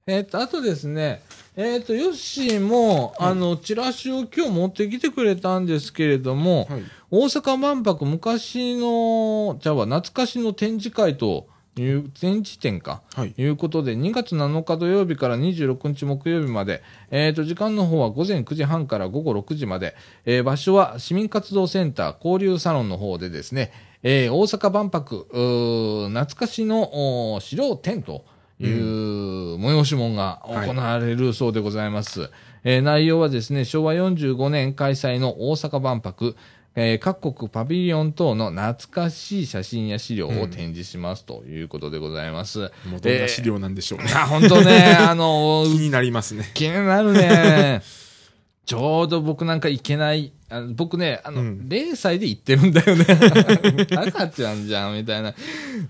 [0.07, 1.23] えっと、あとですね、
[1.57, 6.83] えっ、と、ヨッシーも、あの、チラシを今日持ってきてくれたんですけれども、はい。
[7.11, 13.03] 大阪万博昔の、じゃあ懐かしの展示会という、展示展か。
[13.15, 13.35] はい。
[13.37, 19.95] いうことで、2月7日土曜日から26日木曜日まで、えっ、と、時間の方は午前9時半から午後6時まで、
[20.25, 28.25] えー場所は市民活動センター交流サロンの方でですね、えー大阪万博、うー懐かしのお資料展と
[28.59, 32.31] いう催し物が行われるそうでございます。
[32.65, 36.37] えー内容はですね、昭和45年開催の大阪万博、
[36.77, 42.71] えー各国パビリオン等の懐かしい写真や資料を展示しますということでございます。
[42.89, 44.07] もうどんな資料なんでしょうね。
[44.15, 46.49] あ、本当ね、 あの、気になりますね。
[46.55, 47.83] 気になるね。
[48.67, 50.33] ちょうど僕なんか行けない。
[50.49, 53.05] あの僕ね、あの、うん0歳で行ってるんだよね。
[53.97, 55.35] 赤ちゃんじゃん、みたいな。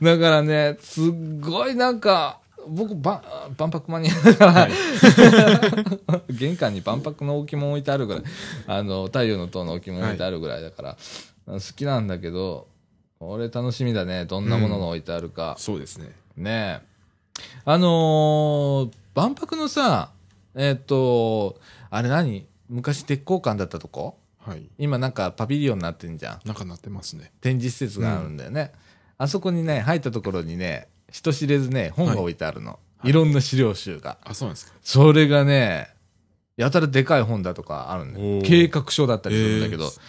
[0.02, 1.04] だからね、すっ
[1.40, 3.22] ごいなんか、僕、ば
[3.56, 4.72] 万博マニアだから、はい。
[6.32, 8.22] 玄関に万博の置物置いてあるぐらい、
[8.66, 10.96] あの、太陽の塔の置物置いてあるぐらいだから、
[11.46, 12.68] 好きなんだけど、
[13.20, 14.24] 俺楽しみだね。
[14.24, 15.54] どんなものが置いてあるか。
[15.58, 16.10] そうですね。
[16.36, 16.90] ねえ。
[17.64, 20.12] あのー万博のさ、
[20.54, 22.46] えっ、と、あれ何？
[22.68, 24.16] 昔鉄鋼館だったとこ？
[24.38, 24.68] はい。
[24.78, 26.40] 今なんかパビリオンになってんじゃん。
[26.44, 27.32] なんかなってますね。
[27.40, 28.72] 展示施設があるんだよね。
[29.18, 32.72] あそこにね、入ったところにね、人知れずね、本が置いてあるの。
[32.72, 34.18] はいい、ろんな資料集が。
[34.24, 34.72] あ、そうなんですか。
[34.82, 35.88] それがね、
[36.56, 38.26] やたらでかい本だとかあるんだよ。
[38.26, 40.00] おー計画書だったりするんだけど、えー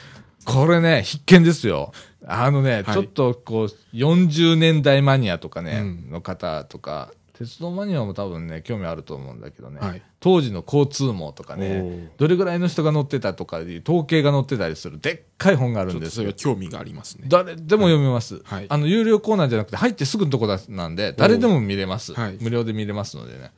[0.43, 1.93] これね、必見ですよ。
[2.26, 7.12] あのね、はいちょっとこう、40年代マニアとかね、うんの方とか、
[7.42, 16.34] 鉄道マニアも多分ね、興味あると思うんだけどね、はい当時の交通網とかおねー、どれぐらいの人が乗ってたとか統計が載ってたりする、でっかい本があるんですそれは。
[16.34, 17.26] 興味がありますね。
[17.28, 22.14] 誰でも読めます、はいあの、有料コーナーじゃなくて、入ってすぐのとこだなんで、誰でも見れます。
[22.14, 23.52] はい無料で見れますのでね。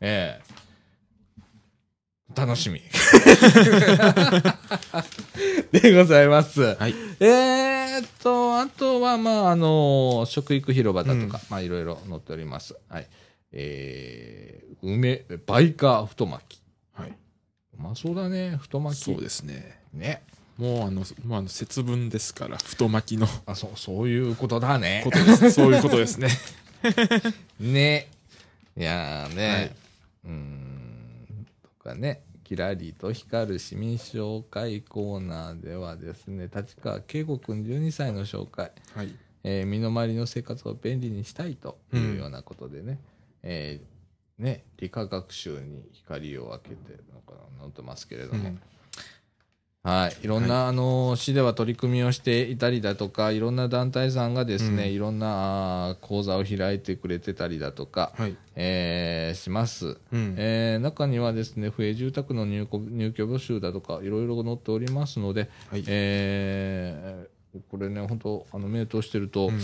[0.00, 0.59] ええ
[2.34, 2.80] 楽しみ。
[5.72, 6.62] でございます。
[6.76, 6.94] はい。
[7.20, 12.76] えーっと、あとは、まあ、あの、食育広場だとか、うんまあ、いろいろ載っております。
[12.88, 13.08] はい。
[13.52, 16.62] えー、梅、バイカー太巻き。
[16.92, 17.10] はい。
[17.10, 17.14] う
[17.82, 19.04] まそうだね、太巻き。
[19.04, 19.80] そうですね。
[19.92, 20.22] ね。
[20.56, 25.10] もうあの、もうあの、節分ですから、太巻きのあ、そう、そういうことだねこ。
[25.10, 25.50] とです。
[25.52, 26.28] そういうことですね。
[27.58, 28.08] ね。
[28.76, 29.72] いやーね、はい
[30.26, 30.59] うーん、と
[31.82, 39.14] かね、キラリと光る市民紹介コーナーではですね、立川慶吾くん12歳の紹介、はい。
[39.42, 43.00] えー身の回りの生活を便利にしたいというようなことでね、
[43.42, 48.60] えーね、理科学習に光を当てて、なんか載ってますけれども、うん
[49.82, 58.36] はい、いろんな、あの市では取り組みをしていたりだとか、いろんな団体さんがですね、うんいろんな講座を開いてくれてたりだとか、はい。
[58.56, 59.96] えーします。
[60.12, 60.34] うん。
[60.36, 65.84] えー中にはですね、不営住宅の入居入居募集だとか、いろいろ載っておりますので、はい。
[65.86, 69.58] えーこれね、本当あの、目通してると、うん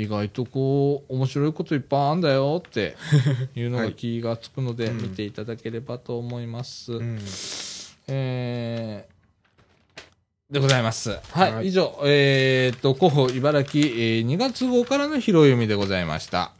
[0.00, 2.96] 意外とこう、面白いこといっぱいあんだよって
[3.56, 6.92] いうのがはい気がつくので、うん見ていただければと思います。
[6.92, 7.18] うん
[8.08, 9.13] えー
[10.50, 11.18] でございます。
[11.30, 11.54] はい。
[11.54, 16.52] はい以上、えーっと、広報茨城、えー2月号からの拾い読みでございました。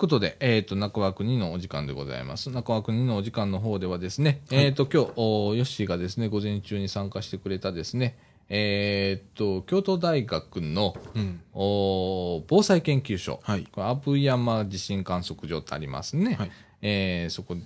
[0.00, 2.50] ことで、えっ、と、中枠2のお時間でございます。
[2.50, 8.16] 中枠2のお時間の方ではですね、はいえっ、と、今日、おヨッシーがですね、午前中に参加してくれたですね、
[8.48, 11.40] えっ、と、京都大学のうん。
[11.52, 13.68] お防災研究所、はい。
[13.70, 16.34] これ阿武山地震観測所ってありますね。
[16.34, 16.50] はい。
[16.80, 17.60] えーそこ、そ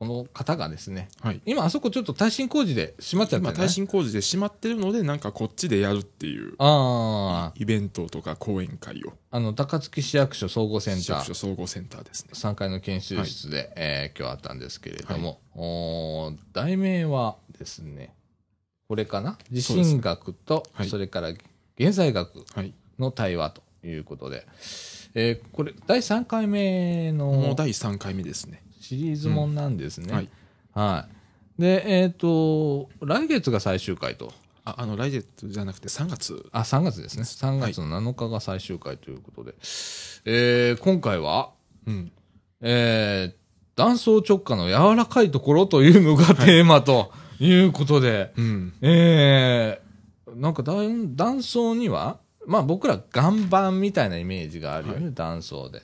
[0.00, 1.42] この方がですね、はい。
[1.44, 3.52] 今あそこちょっと耐震工事で閉まっちゃってね。
[3.52, 12.30] 耐震工事で閉まってるので、なんかこっちでやるっていう、あイベントとか講演会を、あ、あの、高槻市役所総合セン市ター役所総合センターですね。
[12.32, 18.14] 3階の研修室で、えー今日あったんですけれども、おー題名はですね、
[18.88, 19.36] これかな？
[19.52, 22.72] 地震学と、そ,、はいれから現在学はい。
[22.98, 24.46] の対話ということで、
[25.14, 28.62] えーこれ、第3回目のもう第3回目ですね。
[28.90, 30.12] シリーズもんなんですね。
[30.12, 30.28] はい。
[30.74, 31.06] は
[31.58, 31.62] い。
[31.62, 34.32] で、えっ、と、来月が最終回と。
[34.64, 36.44] あ、あの、来月じゃなくて3月。
[36.50, 37.22] あ、3月ですね。
[37.22, 39.54] 3月の7日が最終回ということで。
[40.24, 41.50] えー今回は、
[41.86, 42.10] うん。
[42.62, 48.72] えー、断層直下の柔らかいところというのがテーマということで、うん。
[48.82, 55.80] えー、なんか断断層には、まあ僕ら岩盤みたいなイメージがあるよね、は断層で。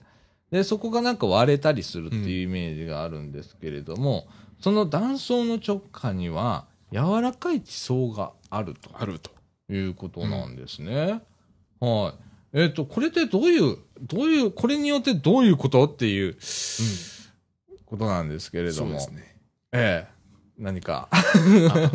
[0.51, 4.27] で、そこがなんか割れたりするっていうイメージがあるんですけれども、
[4.61, 8.91] その断層の直下には柔らかい地層があると。
[8.95, 9.31] あると。
[9.69, 11.21] いうことなんですね。
[11.81, 12.15] は
[12.55, 12.59] い。
[12.59, 16.37] えっ、と、これってどういう、どういう、これによってどういうことっていう
[17.85, 19.01] ことなんですけれども。
[19.01, 19.37] そうですね。
[19.73, 20.16] ええ。
[20.59, 21.09] 何か。
[21.13, 21.23] あ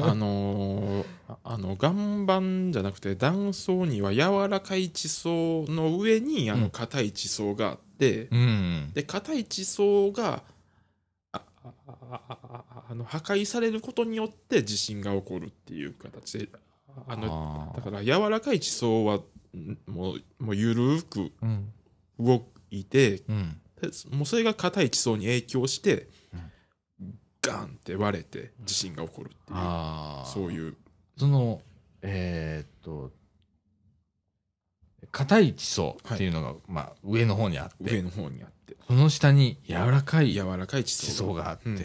[0.04, 8.92] あのーあ あの岩盤じゃなくて断層には柔らかい地層の上にあうんの硬い地層があって、うん。
[8.94, 10.44] で硬い地層が
[11.32, 11.42] あ
[12.90, 16.50] あの破壊されることによって地震が起こるっていう形で
[17.08, 19.22] あのあだから柔らかい地層は
[19.56, 21.72] んもうもう緩くうん。
[22.20, 23.62] 動いてうん。
[23.82, 26.08] でもうそれが硬い地層に影響して、うん
[27.42, 29.58] ガンって割れて地震が起こるっていう。
[30.26, 30.76] そういう。
[31.18, 31.62] その、
[32.02, 33.12] えーっと、
[35.12, 38.76] 硬い地層っていうのが、まあ、上の方にあって、上の方にあって。
[38.88, 41.78] その下に柔らかい柔らかい地地層層があって、うん。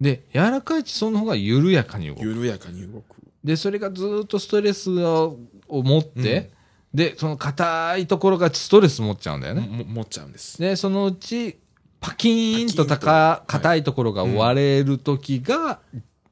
[0.00, 2.24] で、柔らかい地層の方が緩やかに動く。
[2.24, 3.16] 緩やかに動く。
[3.44, 6.50] で、それがずーっとストレスをを持って、
[6.92, 9.66] で、その硬いところがストレス持っちゃうんだよね。
[9.66, 10.60] も持っちゃうんです。
[10.60, 11.58] で、そのうち、
[12.02, 15.80] パキーンと高と硬いところが割れる時が、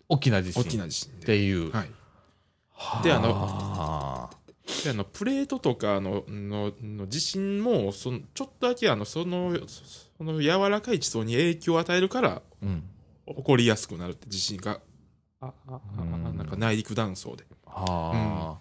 [0.09, 1.13] 大きな地震大きな地震。
[1.13, 1.71] ってで、いう。
[1.71, 1.91] はい、
[3.05, 4.31] であのあ。
[4.85, 9.57] であのプレートとかののの地震もそのちょっとだけあのその
[10.17, 12.85] その柔らかい地層に影響を与えるからーうん。
[13.37, 14.81] 起こりやすくなるって地震が。
[15.41, 16.37] あああうん。
[16.37, 17.45] なんか内陸断層で。
[17.65, 18.59] は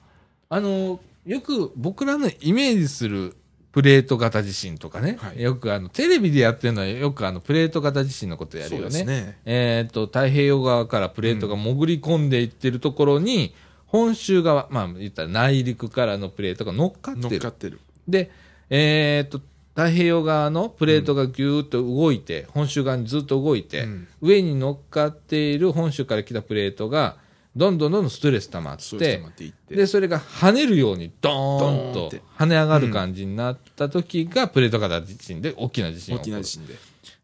[0.49, 3.36] あ、あの、よく僕らのイメージする
[3.72, 5.41] プレート型地震とかね、はい。
[5.41, 9.03] よくあの、テレビでやってるのはよくあの、プレート型地震のことやるよね。
[9.03, 9.39] ね。
[9.45, 13.53] えっ、と、太平洋側からプレートが潜り込んでいってるところに、
[13.86, 17.30] 本州側、まあ言ったら内陸からのプレートが乗っかってる。
[17.30, 17.80] 乗っかってる。
[18.07, 18.32] で、
[18.72, 19.39] えっ、と、
[19.76, 24.07] 太平洋側のプレートがぎゅーっと動いて、本州側にずっと動いて、うん。
[24.22, 27.17] 上に乗っかっている本州から来たプレートが、
[27.55, 36.41] どんどんどんどんストレス溜まってでそれが跳ねるようにドーンと跳ね上がる感じになった時がプレート型地震で大きな地震大が起こる。
[36.41, 36.75] きな地震で、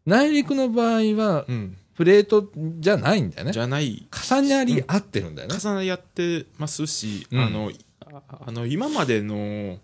[0.04, 3.52] 内陸の場合はうん、プレートじゃないんだよね。
[3.52, 3.60] じ。
[3.60, 4.06] ゃない。
[4.10, 5.58] 重なり合ってるんだよね。
[5.58, 7.40] 重なり合ってますし、うん。
[7.40, 7.70] あの
[8.00, 9.78] ああの今までの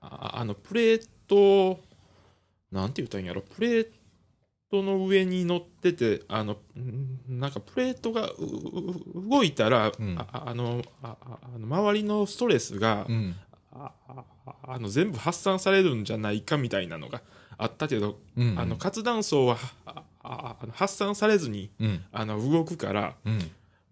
[0.00, 1.80] ああのプレート
[2.70, 3.40] なんて言ったらいいんやろ。
[3.40, 3.90] プレート
[4.72, 6.56] の上に乗っててあの
[7.28, 8.30] なんかプレートが
[9.14, 13.36] 動いたら、うんああのああの周りのストレスが、うん。
[13.72, 13.92] あ
[14.62, 17.22] あの全部発散されるんじゃないかみたいなのが
[17.56, 18.58] あったけど、うん。
[18.58, 22.04] あの活断層はああの発散されずにうん。
[22.12, 23.30] あの動くからう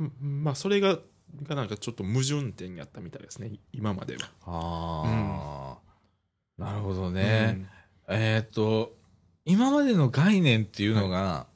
[0.05, 0.43] ん。
[0.43, 0.99] まあそれが
[1.43, 4.31] がなんかちょっと矛盾点やったみたいですね今までは。
[4.47, 5.79] あ
[6.59, 7.66] あ、なるほどね。
[8.09, 8.97] えっ、と、
[9.49, 11.47] 今までの概念っていうのが、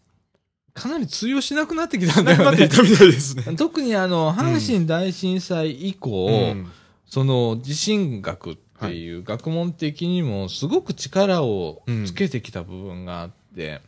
[0.73, 2.55] かなり通用しなくなってきたんだよね。
[2.55, 3.45] っていたみたいですね。
[3.57, 6.71] 特にあの、阪神大震災以降、うん。
[7.07, 13.83] その地震学っていう学問的にもすごく力をつけてきた部分があって、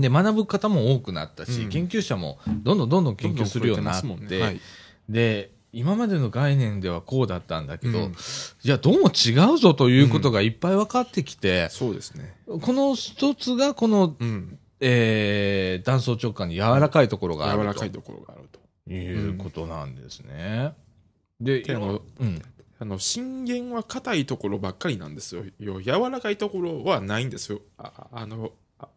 [0.00, 1.68] で、学ぶ方も多くなったし、うん。
[1.68, 4.60] 研究者もどんどんどんどん研究するようになって、
[5.08, 8.14] で、今までの概念ではこうだったんだけど、うん
[8.62, 12.34] いや、どうも違うぞということがいっぱい分かってきて、そうですね。
[12.46, 14.58] この一つがこの、うん。
[14.82, 18.60] えー、断層直下に柔らかいところがあると柔らかいところがあると。
[18.90, 20.72] いうことなんですね。
[21.40, 22.42] で、であのうん。
[22.82, 25.44] あの震源は硬いところばっかりなんですよ。
[25.58, 27.60] よ柔らかいところはないんですよ。
[27.76, 28.88] ああの、あ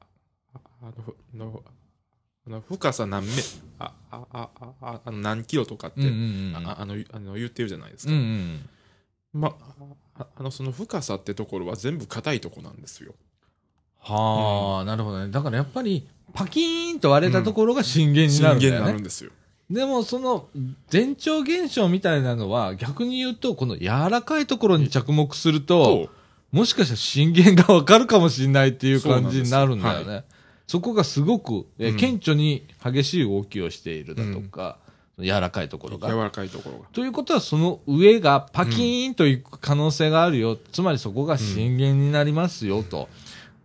[0.82, 1.64] のの
[2.46, 3.32] あの深さ何メ
[3.80, 6.68] ああああああの何キロとかって、うんうんうん。
[6.68, 8.24] ああのあの言ってるじゃないですうんうか。
[8.24, 8.70] ん。
[9.42, 9.56] ま
[10.18, 13.14] あ、あのその深さってところは全部硬いとこなんですよ。
[14.00, 15.32] はあ、なるほどね。
[15.32, 18.86] だからやっぱり、パキーンと割れたところが震源になるんだ震源によね。
[18.86, 19.32] なるんですよ。
[19.70, 20.50] でもその
[20.92, 26.10] 前兆現象みたいなのは逆に言うとこの柔らかいところに着目するとと、
[26.52, 30.26] もしかしたら震源がわかるかもしれないっていう感じになるんだよね。
[30.68, 34.78] そこがすごく、えうん顕著に激しい動きをしているだとか、
[35.20, 36.10] 柔らかいところが。
[36.10, 36.86] 柔らかいところが。
[36.94, 40.58] ということはその上がパキーンといく可能性があるよ。
[40.72, 43.10] つまりそこが震源になりますよと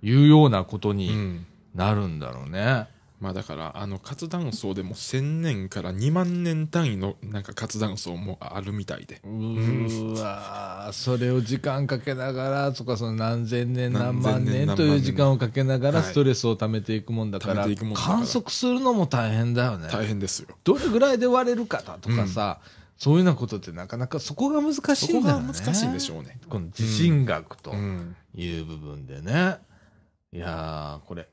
[0.03, 1.47] いうようなことうにん。
[1.75, 2.87] なるんだろうね。
[3.21, 9.21] まあだから、あの活断層でも1000年から2万年単位のなんか活断層もあるみたいで。
[9.25, 20.49] うーわーそれを時間かけながらとかその何千年何万年年という時間をかけながらはいストレスを溜めていくもんだから,、溜めてい観測するのも大変だよね大変ですよ。
[20.63, 22.61] どれぐらいで割れるかだとかさ、
[22.97, 26.39] そういうようなことってなかなかそこが難しいんだよね難しいんでしょうね。
[26.49, 28.17] この地震学とうん。
[28.35, 29.57] いう部分でね、
[30.33, 31.29] いやーこれ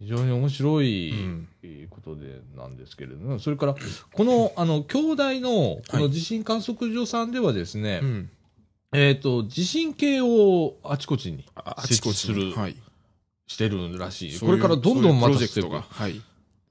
[0.00, 1.48] 非常に面白い、うん
[1.90, 3.74] ことでなんですけれども、それから、
[4.12, 8.30] この、あの、兄弟の、この地震観測所さんではですね、うん。
[8.92, 11.44] えっ、と、地震計をあちこちに
[11.82, 12.76] 設置ちこちにするはい。
[13.46, 14.40] してるらしい。
[14.40, 15.82] これからどんどんまそういうプロジェクたしていくトが。
[15.82, 16.22] はい。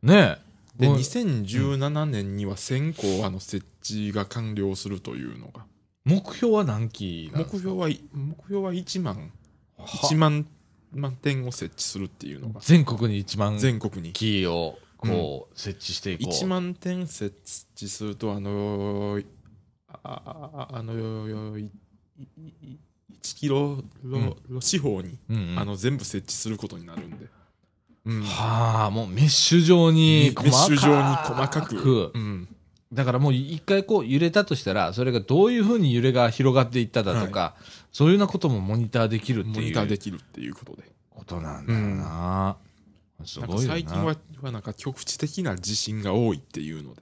[0.01, 0.39] ね
[0.77, 0.81] え。
[0.81, 5.65] で、もう2017年には1000個あの設置が完了するというのが。
[6.05, 9.31] 目標は何期目標はい、目標は1万、
[9.77, 10.47] は1万、
[10.93, 14.13] 万点を設置するっていうのが、全国に1万全国に。
[14.13, 16.33] 機をこう、設置していこう。
[16.33, 17.35] 1万点設
[17.75, 19.25] 置すると、あのー
[20.03, 21.67] あああのいい
[22.61, 22.79] い
[23.23, 25.17] 1キロの四方に、
[25.57, 27.25] あの全部設置することになるんで。
[28.05, 32.11] うんはあ、もうメッシュ状にメッシュ状に細かく。
[32.13, 32.47] うん
[32.91, 37.55] だからもう一回こう揺れたとしたら、それがどういうふうに揺れが広がっていっただとか、
[37.91, 40.83] そういうようなこともモニターできるってモニいうターできるっていうことで。
[41.09, 42.57] ことなんだよな。
[43.25, 47.01] すなんごい最近ははなんか局地的な地震が多いっていうので、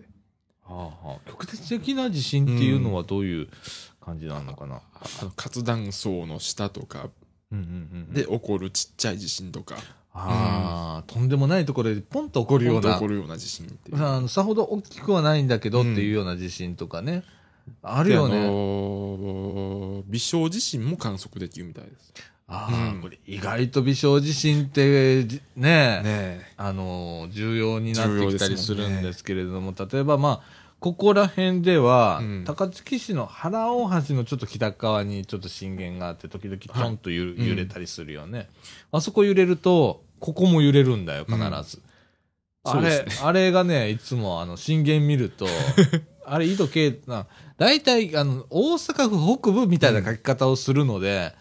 [0.64, 3.48] はあはあ、局地的な地震っていうのはどういう
[4.02, 4.76] 感じなのかな。
[4.76, 4.82] あ
[5.22, 7.10] あの活断層の下とか
[7.52, 7.68] うんうんう
[8.12, 9.78] ん、で起こるちっちゃい地震とか、
[10.14, 13.08] ああ、とんでもないところでポンと起こるような起こ。
[13.08, 14.28] るような地震っていう。
[14.28, 17.24] さほど大きくはないんだけどっていうような地震とかね。
[17.82, 18.48] あるよであね。
[18.48, 22.14] のー微小地震も観測できるみたいです。
[22.48, 38.48] ああ、うんこれ意外と微小地震って、じねねあの、重要になってきたりするんですけれども、例えばまあ、ここら辺では、うん高槻市の原大橋のちょっと北側にちょっと震源があって、時々ちょんとゆ、はい揺れたりするよね。
[38.92, 41.38] あそこ揺れると、ここも揺れるんだよ、必
[41.70, 41.82] ず。
[42.64, 45.48] あれ、あれがね、いつもあの、震源見ると、
[46.30, 47.26] あれ、緯度経、な、
[47.58, 51.34] 大体、あの、大阪府北部みたいな書き方をするので、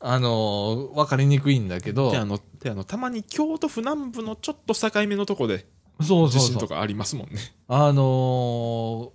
[0.00, 5.66] あの、わかりにくいんだけど、であのであのたまに京都府南部のちょっと境目のとこで
[6.00, 6.40] そうそう。
[6.40, 7.38] 地震とかありますもんね。
[7.68, 9.10] あのー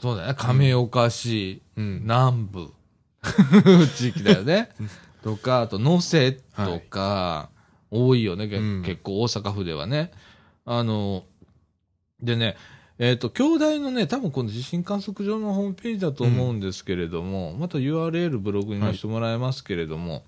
[0.00, 2.70] そうだよね、亀岡市、うん南部、
[3.96, 4.68] 地域だよね。
[5.22, 7.48] とか、あと、能勢とか、
[7.90, 10.12] 多いよね、けうん結構大阪府ではね。
[10.66, 11.22] あのー
[12.20, 12.56] でね、
[12.98, 20.24] えっ、と、兄弟のね、多分この地震観測所のホームページだと思うんですけれども、また URL ブログに載せてもらいますけれども、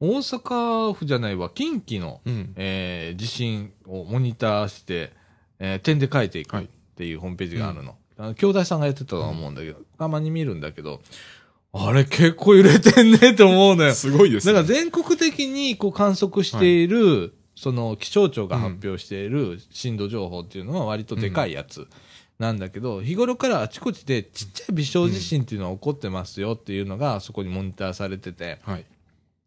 [0.00, 5.12] 大阪府じゃないわ、近畿の、うんえー地震をモニターして、
[5.58, 7.96] えー点で書いていくっはいていうホームページがあるの。
[8.18, 11.02] あの兄弟さんがやってたと思うんだけど、たまに見るんだけど、
[11.74, 13.92] あれ結構揺れてんねって思うのよ。
[13.92, 14.54] すごいですね。
[14.54, 21.88] だから全国的にこう観測している、その気象庁が発表している震度情報っていうのは割とでかいやつ
[22.38, 28.84] なんだけど、日頃からあちこちでちっちゃい微小地震っていうのは起こってますよっていうのがそこにモニターされてて、はい。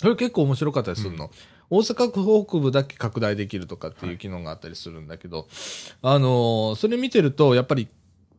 [0.01, 1.29] それ結構面白かったりするの。
[1.69, 5.47] 大阪府北部だけ拡大できるとかっていう機能があったりするんだけど、
[6.01, 7.87] あのーそれ見てると、やっぱり、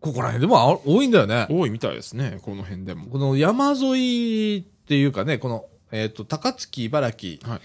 [0.01, 1.46] ここら辺でもあ多いんだよね。
[1.48, 3.07] 多いみたいですね、この辺でも。
[3.07, 7.61] この山沿いっていうかね、この、えっ、と、高槻、茨城はい。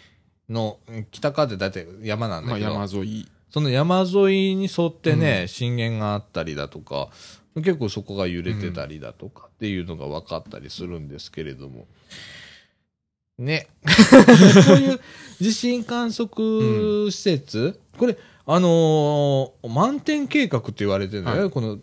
[0.47, 3.27] のうん北側って大体山なんまあだけど、山沿い。
[3.55, 7.07] その山沿いに沿ってね、震源があったりだとか、
[7.55, 11.87] 結構そこが揺れてたりだとかっていうのが分かったりするんですけれども。
[13.37, 13.69] ね。
[14.65, 14.99] そういう
[15.39, 21.41] 地震観測施設、これ、あのー満点計画って言われてるんだよね。
[21.43, 21.79] はいこの、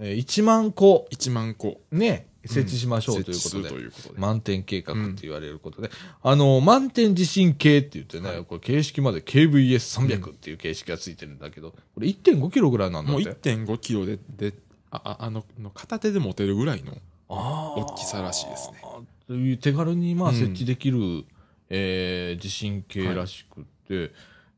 [0.00, 1.80] えー1万個1万個。
[1.92, 4.20] ね、設置しましょうということで。
[4.20, 5.90] 満点計画って言われることで、
[6.22, 13.54] あの、満点地震計って言ってね、はいこれ形式まで KVS300 っていう形式がついてるんだけど、これ1.5キロぐらいなんだもうって。
[13.54, 14.54] 1.5キロで、で、
[14.90, 16.96] あ、ああの、の片手で持てるぐらいの。
[17.28, 18.82] 大きさらしいですね。
[19.26, 21.24] という手軽にまあうん設置できる、
[21.70, 24.12] えー地震計らしくって、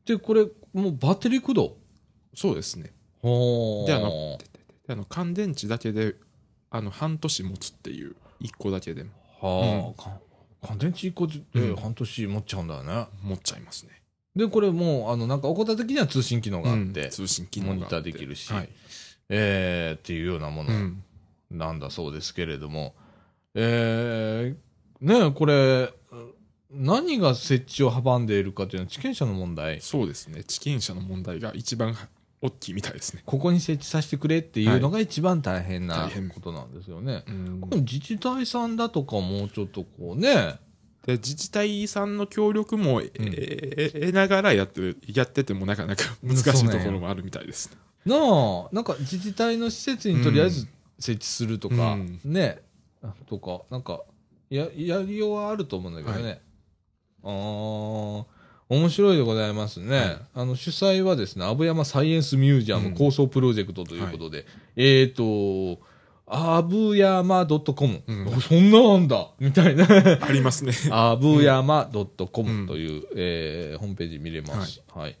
[0.05, 1.77] で、これ、もうバッテリー駆動。
[2.33, 2.93] そうですね。
[3.23, 4.37] で、あの、
[4.87, 6.15] あの乾電池だけで、
[6.75, 9.11] あの、半年持つっていう、1個だけでも
[9.41, 10.19] はあ、か
[10.61, 13.07] 乾電池1個でうん半年持っちゃうんだよね。
[13.23, 14.01] 持っちゃいますね。
[14.35, 18.69] で、これもう、あの、なんか、おこた的には通信機能があって、うん通信機能モニターできるしはい。
[19.29, 21.03] えーっていうようなものうん。
[21.51, 22.95] なんだそうですけれども、
[23.53, 25.93] えー、ねこれ、
[26.71, 29.79] 何が設置を阻んでいるかというのは地権者の問題。
[29.79, 30.43] そうですね。
[30.43, 31.95] 地権者の問題が一番
[32.45, 33.21] 大きいみたいですね。
[33.25, 37.23] ここに設置させてくれっていうのが一番大変なことなんですよね。
[37.27, 37.61] うん。
[37.61, 40.59] この自治体さんだとかもうちょっとこうね、
[41.05, 47.77] で自治体さんの協力も、えー得ながらやってるやっててもなかなか難しいところもあるみたいですね。
[48.05, 50.67] なあ、なんか自治体の施設にとりあえず
[50.99, 52.19] 設置するとか、うん。
[52.23, 52.59] ね、
[53.27, 54.01] とか、なんか、
[54.49, 56.41] や、やりようはあると思うんだけどね。
[57.23, 58.25] ああ、
[58.67, 59.97] 面白いでございますね。
[59.97, 64.45] はいあの、主催はですね、阿武山サイエンスミュージアムうん構想プロジェクトということで、
[64.75, 65.79] えっ、と、
[66.27, 69.85] アブヤマ .com、うんそんななんだみたいな。
[70.21, 70.73] ありますね。
[70.91, 71.89] アブヤマ
[72.31, 74.81] .com うんという、えーホームページ見れます。
[74.93, 75.15] はい。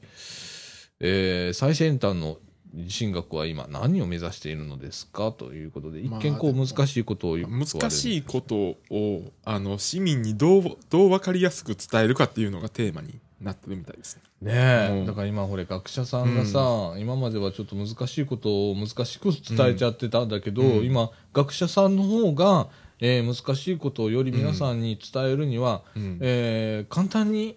[0.99, 2.39] えー最先端の
[2.73, 8.17] 地震学は今何を目指しているのですかということで、一まあ見こう難しいことを言難しい。
[8.17, 8.55] いこと
[8.89, 14.23] をあの市民にどうどう分かりやすく伝えるかっていうのがテーマになってるみたいですね。
[14.41, 15.05] ねえ、うん。
[15.05, 20.85] だから今ほれ学者さんがさ、今まではちょっと難しいことを難しく伝えちゃってたんだけど、うん。
[20.85, 22.67] 今学者さんの方が、
[22.99, 26.17] えー難しいことをより皆さんに伝えるには、うん。
[26.21, 27.55] えー簡単に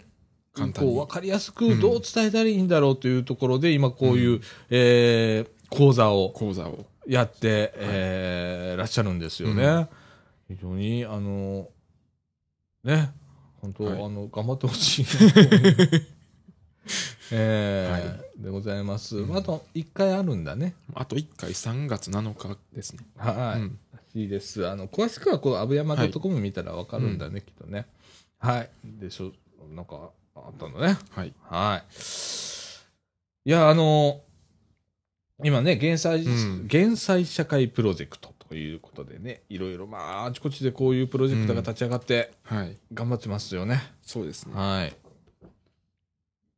[0.53, 0.91] 簡単に。
[0.91, 6.85] こう分かりやすくどう伝えたらいいんだろうというところで、今こういう、えー講座を講座を。
[7.07, 9.65] やって、えーらっしゃるんですよね。
[9.65, 9.89] うん。
[10.57, 11.69] 非常に、あの、
[12.85, 13.11] ね、
[13.61, 15.07] 本当、はいあの、頑張ってほしい。
[17.31, 19.19] えーでございます。
[19.19, 20.75] うんあと、1回あるんだね。
[20.95, 23.05] あと1回3月7日ですね。
[23.17, 23.61] はい。
[23.61, 23.79] うん
[24.15, 24.67] いいです。
[24.67, 27.87] あの、詳しくは、こう、アブヤマ .com 見たらわかるんだね、きっとね。
[28.39, 28.71] はい。
[28.85, 29.33] でしょ、
[29.75, 30.97] なんか、あったのね。
[31.11, 31.35] はい。
[31.43, 31.89] はい。
[33.49, 34.23] いや、あの、
[35.45, 42.77] 今ね、減災、うん減災社会プロジェクトということでね、いろいろ、まあ、あちこちでこういうプロジェクトが立ち上がって、はい。
[42.95, 43.83] 頑張ってますよね。
[44.03, 44.55] そうですね。
[44.55, 44.97] はい。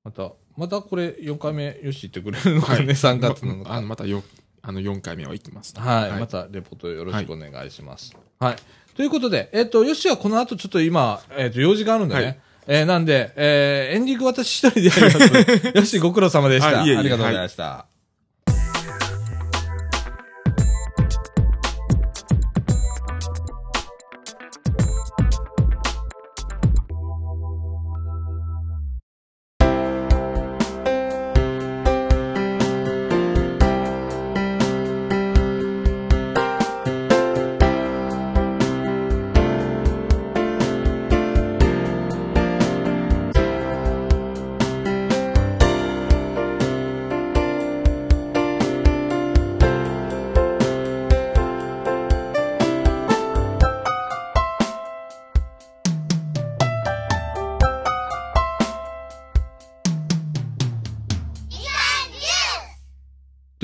[0.05, 3.71] また、またこれ4回目、よし言ってくれるのかね、3月なのか。
[3.71, 4.23] まあのまたよ
[4.63, 5.75] あの4回目は行きます。
[5.79, 8.17] はい、またレポートよろしくお願いします。
[8.39, 8.57] はい。
[8.95, 12.23] ということで、えっ、と、よしはこの後ちょっと今、えっ、と、用事があるんでね。
[12.23, 15.67] はいえーなんで、えーエンディング私一人でやります。
[15.75, 16.83] よし、ご苦労様でした。
[16.83, 17.87] ありがとうございました。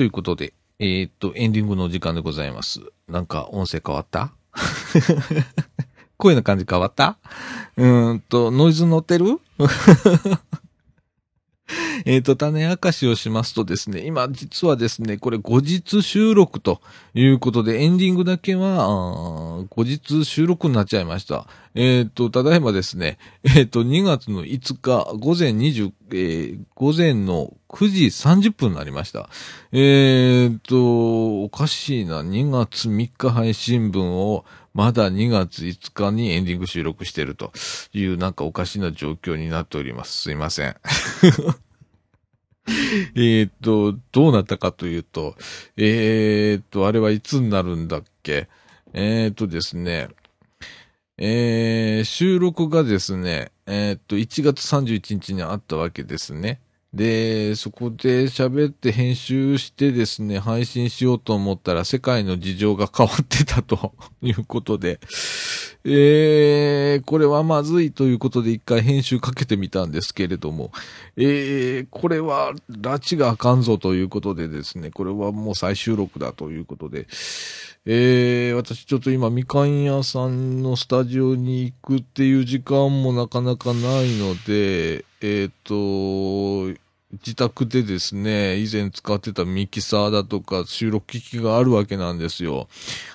[0.07, 2.81] いうことで、えーっと、エンディングの時間でございます。
[3.07, 4.33] なんか音声変わった？
[6.17, 7.17] 声の感じ変わった？
[7.77, 9.39] うーんと、ノイズ乗ってる？
[12.09, 16.79] えっと、種明かしをしますとですね、今実はですね、これ後日収録と
[17.13, 21.47] いうことで、エンディングだけは、後日収録になっちゃいました。
[21.75, 29.27] えっ、と、ただいまですね、えっ、と、2月の5日午前20、えー午前の9時30分になりました。
[29.73, 37.51] えっ、と、おかしいな、2月3日配信分を、まだ2月5日にエンディング収録してると
[37.91, 40.21] いう、なんかおかしな状況になっております。
[40.21, 40.75] すいません。
[43.15, 45.35] えっと、どうなったかというと、
[45.77, 48.47] えーっと、あれはいつになるんだっけ？
[48.93, 50.09] えーっとですね、
[51.17, 56.59] えー、収録がですね、えーっと、1月31日にあったわけですね。
[56.93, 64.99] で、そこで喋って編集してですね、配信しようと思ったら世界の事情が変わってたということで、
[65.89, 70.71] えー、これはまずいということで一回編集かけてみたんですけれども、
[71.15, 77.07] えー、これは、拉致があかんぞということでですね、これはもう再収録だということで、
[77.85, 86.67] えー、私ちょっと今、みかん屋さんのスタジオに行くっていう時間もなかなかないので、えっ、と、
[87.13, 92.67] 自宅でですね、以前使ってたミキサーだとか収録機器があるわけなんですよ。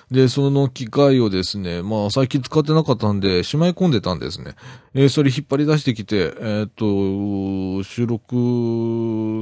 [0.09, 4.55] で、その機械をですね、まあ最近使ってなかったんで、しまい込んでたんですね。
[4.95, 8.35] えーそれ引っ張り出してきて、えっ、と、収録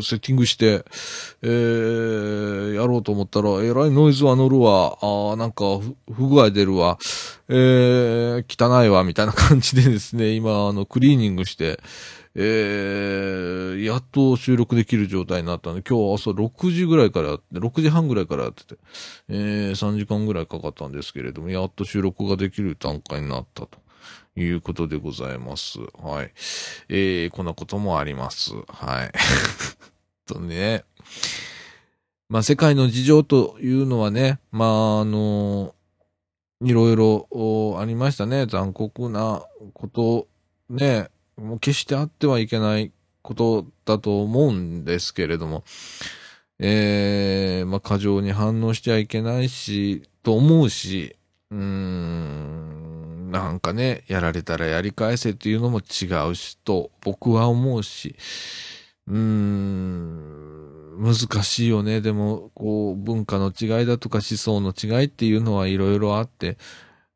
[0.03, 0.83] セッティングして、
[1.41, 6.97] えーやろうと思ったら、えらいノイズは乗るわ、あーなんか不不具合出るわ、
[7.47, 11.79] えー汚いわ、みたいな感じでですね、今、あの、クリーニングして、
[12.33, 18.77] えー、やっと収録できる状態になったんで、今日朝6時ぐらいからやって、6時半ぐらいからやってて、
[19.27, 23.79] えー、3時間ぐらいかかったんですけれども、やっと収録ができる段階になったと
[24.35, 25.79] いうことでございます。
[26.01, 26.31] はい。
[26.87, 28.53] えー、こんなこともあります。
[28.67, 29.11] はい。
[30.25, 30.85] とね。
[32.29, 35.75] まあ、世界の事情というのはね、まあ、あの
[36.63, 37.27] いろいろ
[37.77, 38.45] ありましたね。
[38.45, 40.27] 残酷なこと、
[40.69, 45.63] ね、もう決してあってはいけないことだと思うんですけれども、
[46.59, 51.15] えー、まあ、過剰に反応しちゃいけないし、と思うし、
[51.49, 58.15] うん、なんかね、やられたらやり返せっていうのも違うしと、僕は思うし、
[59.07, 62.01] うん、難しいよね。
[62.01, 66.57] でも、こう、文化の違いだとか思想の違いっていうのはいろいろあって、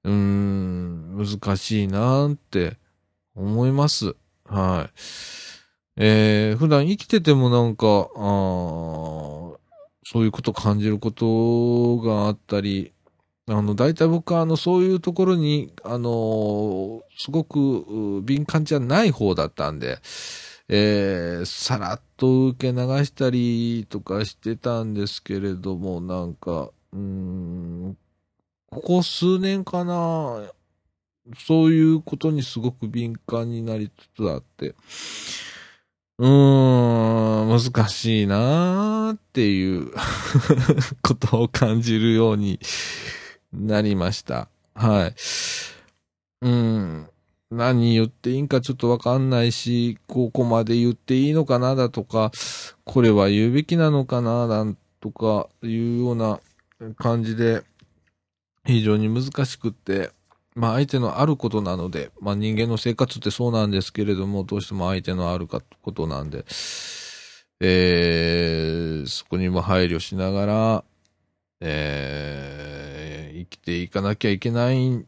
[0.04, 2.78] うん、難しいなって
[3.36, 4.16] 思います。
[4.46, 4.94] はい。
[5.98, 9.56] えー、普段生きててもなんか、あ
[10.08, 12.94] そういうこと感じることがあったり、
[13.48, 20.00] あの、大体僕は、あの、そういうところに、あのすごく敏感じゃない方だったんで、
[20.68, 27.98] えー、さらっと受け流したりとかしてたんですけれども、なんか、うん、
[28.72, 30.42] ここ数年かな、
[31.38, 34.76] そういうことにすごく敏感になりつつあって、
[36.18, 39.92] うーん、難しいなーっていう
[41.04, 42.60] ことを感じるように
[43.52, 44.48] なりました。
[44.76, 45.16] はい。
[46.42, 47.10] うん。
[47.52, 52.32] 何言っていいんかちょっとわかんないし、ここまで言っていいのかなだとか、
[52.84, 56.40] これは言うべきなのかななんとかいうような
[56.96, 57.64] 感じで、
[58.66, 60.12] 非常に難しくって、
[60.56, 66.46] まあ相手のあることなので、まあ人間の生活ってそうなんですけれども、どうしても相手のあるかことなんで、
[67.60, 70.84] えー、そこにも配慮しながら、
[71.60, 75.06] えー、生きていかなきゃいけないん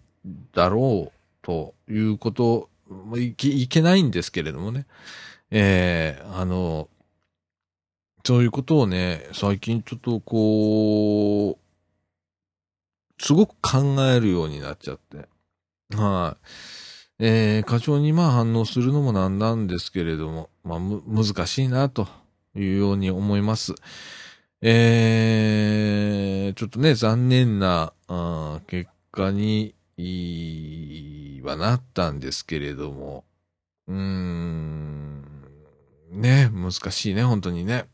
[0.54, 4.86] だろうということ、まあいけいけないんですけれどもね、
[5.50, 6.90] えー、あの、
[8.26, 15.30] そういうことをね、最近ちょっとこう、すごく考えるようになっちゃって。
[15.96, 16.46] はい。
[17.20, 22.08] えー、過剰にまあ反応するのもなんなんですけれども、まあむ、難しいなと
[22.56, 23.74] いうように思います。
[24.62, 29.74] えー、ちょっとね、残念な、あ結果に、
[31.44, 33.24] はなったんですけれども、
[33.88, 35.24] うーん、
[36.12, 37.86] ね、難しいね、本当にね。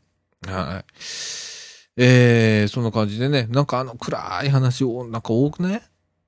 [0.46, 0.92] はい。
[1.96, 5.84] えー、そんな感じでね、なんかあの暗い話を、なんか多くね、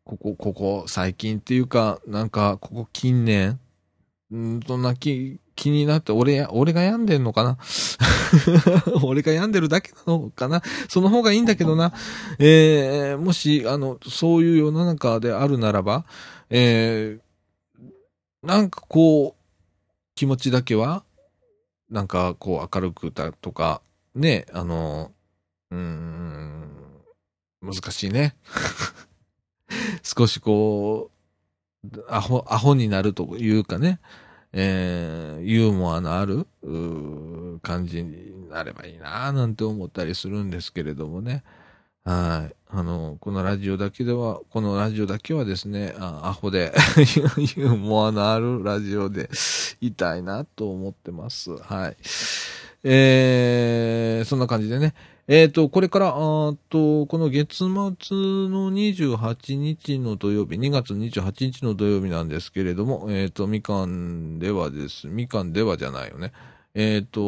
[0.06, 3.60] ここ、ここ、最近っていうか、なんか、ここ近年、
[4.32, 7.58] うん、そんな気、気になって、俺、俺が病んでんのかな？
[9.04, 10.62] 俺が病んでるだけなのかな？
[10.90, 11.92] その方がいいんだけどな。
[12.38, 16.06] えー、もし、あの、そういう世の中であるならば、
[16.52, 19.42] えー、なんかこう、
[20.14, 21.04] 気持ちだけは、
[21.90, 23.82] なんかこう明るくだとか、
[24.14, 25.12] ね、あの、
[25.72, 26.70] うん、
[27.64, 28.36] 難しいね。
[30.04, 31.12] 少しこ
[31.84, 34.00] う、アホ、アホになるというかね、
[34.54, 36.48] えー、ユーモアのある、
[37.62, 41.44] 感じになればいいなぁなんて思ったりするんですけれどもね。
[42.06, 42.56] はい。
[42.70, 46.72] あの、このラジオだけでは、このラジオだけはですね、あアホで、
[47.58, 49.30] ユーモアのあるラジオで
[49.82, 51.52] いたいなと思ってます。
[51.58, 51.98] はい。
[52.88, 54.94] えー、そんな感じでね。
[55.28, 56.12] えっ、と、これから、あ
[56.70, 66.32] と、この月末の28日の土曜日、2月28日の土曜日なんですけれども、えっ、と、みかんではです、みかんではじゃないよね。
[66.76, 67.22] えっ、と、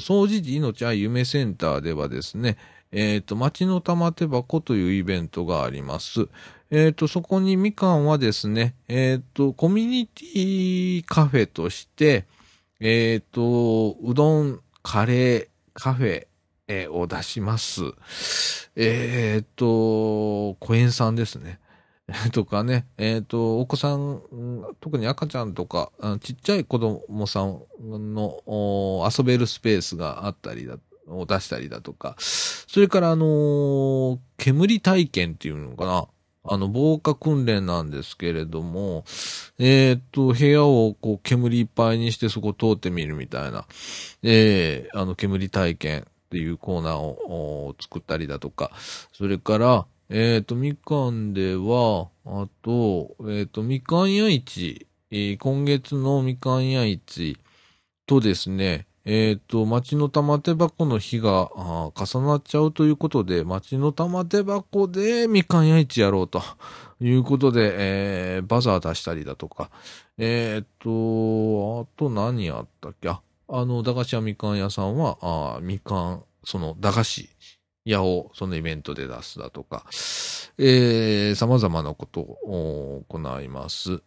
[0.00, 2.56] 掃除時命愛夢センターではですね、
[2.90, 6.28] えっ、と、町の玉手箱というイベントがあります。
[6.72, 12.24] えっ、と、そこにみかんはですね、えっ、と、コミュニティカフェとして、
[12.80, 16.28] えっ、と、うどん、カレー、カフェ、
[16.68, 17.82] えーを出します。
[18.76, 21.58] えっ、と、小園さんですね。
[22.30, 24.22] とかね、えっ、と、お子さん、
[24.80, 27.64] 特に赤ちゃんとか、ちっちゃい子供さん
[28.14, 30.78] の遊べるスペースがあったりだ、
[31.08, 36.06] を出したりだとか、それからあのー煙体験っていうのかな。
[36.48, 39.04] あの、防火訓練なんですけれども、
[39.58, 43.66] えっ、と、部屋をこう煙いっぱいにしてそこ通ってみるみたいな、
[44.22, 48.70] えーあの、煙体験っていうコーナーを作ったりだとか、
[49.12, 57.38] それから、えっ、と、みかんでは、あと、えっ、と、みかん屋市、えー今月のみかん屋市
[58.06, 66.42] とですね、えっ、と、町の玉手箱の日が重なっちゃうということで、町の玉手箱でみかん屋市やろうと
[67.00, 69.70] いうことで、えーバザー出したりだとか、
[70.18, 73.08] えっ、と、あと何あったっけ？
[73.08, 77.30] ああの、駄菓子屋みかん屋さんは、あみかん、その、駄菓子
[77.84, 79.84] 屋をそのイベントで出すだとか、
[80.58, 84.02] えー、様々なことを行います。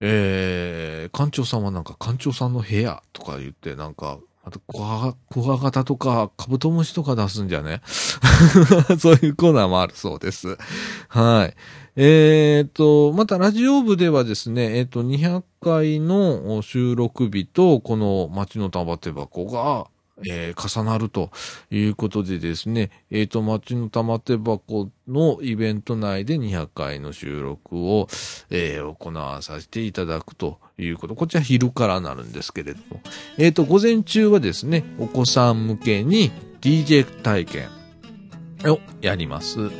[0.00, 7.82] えー、館長さんはなんか館長さんの部屋とか言って、なんか、あと、クワクワガタとか、カブトムシとか出すんじゃね？
[8.98, 10.56] そういうコーナーもあるそうです。
[11.08, 11.54] はい。
[11.96, 19.86] えっ、と、またラジオ部ではですね、えっ、と、200回の収録日と、この町の玉手箱が、
[20.28, 21.30] えー重なると
[21.70, 28.08] いうことでですね、えっ、と、町の玉手箱のイベント内で200回の収録を、
[28.50, 31.14] えー行わさせていただくということ。
[31.14, 33.00] こちら昼からなるんですけれども。
[33.38, 37.68] えっ、と、午前中はですね、お子さん向けに DJ 体験
[38.66, 39.70] をやります。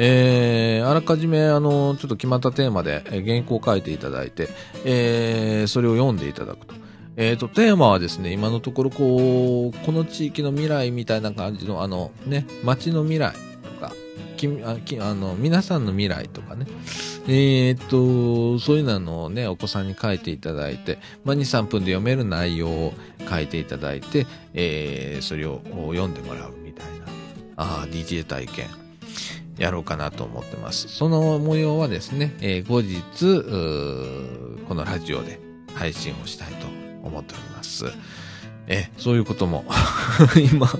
[0.00, 4.48] えー、あらかじめ、あの、ちょっと決まったテーマでえー原稿を書いていただいて、
[4.84, 6.77] えー、それを読んでいただくと。
[7.20, 13.32] えっ、と、テーマはですね、今のところ、こう、この地域の未来みたいな感じの、あの、ね、街の未来
[13.64, 13.92] とか、
[14.36, 16.68] きあきあの皆さんの未来とかね、
[17.26, 22.94] えっ、と、そういうのをね、お子さんに書いていただいて、まあ、2、3分で読める内容を
[23.28, 27.06] 書いていただいて、えー、それを読んでもらうみたいな、
[27.56, 28.66] あー DJ 体験。
[29.56, 30.86] やろうかなと思ってます。
[30.86, 35.40] その模様はですね、えー後日、このラジオで
[35.74, 36.77] 配信をしたいと
[37.08, 37.86] 思っております。
[38.68, 39.64] えそういうことも、
[40.52, 40.78] 今、考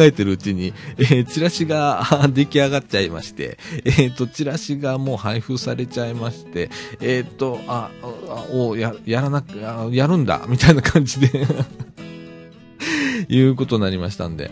[0.00, 11.46] えてるうちに、えーチラシが 出来上がっちゃいまして、えっ、と、チラシがもう配布されちゃいまして、えっ、と、あ、あおや、やらなく、やるんだ、みたいな感じで、
[13.28, 14.50] いうことになりましたんで、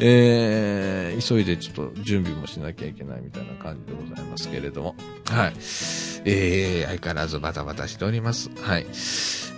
[0.00, 4.94] えー、急いでちょっと準備もしなきゃいけないみたいな感じでございますけれども、
[5.26, 5.54] はい。
[6.24, 8.50] えー、相変わらずバタバタしております。
[8.60, 8.86] はい。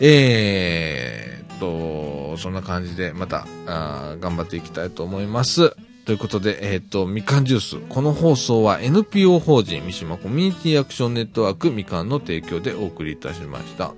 [0.00, 5.76] えーと、そんな感じでまた、あ頑張っていきたいと思います。
[6.06, 7.76] ということで、えーっと、みかんジュース。
[7.88, 13.92] この放送は NPO 法人三島コミュニティアクションネットワークみかんの提供でお送りいたしました。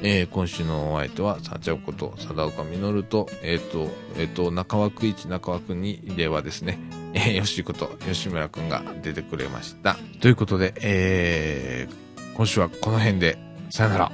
[0.00, 6.78] えー今週のお相手は、さちゃおこと、貞岡実と、えーっと、えっと、中枠1、中枠2ではですね、
[7.12, 9.98] えー、よしこと、吉村くんが出てくれました。
[10.20, 12.07] ということで、えー
[12.38, 13.36] 今週はこの辺で、
[13.68, 14.12] さよなら。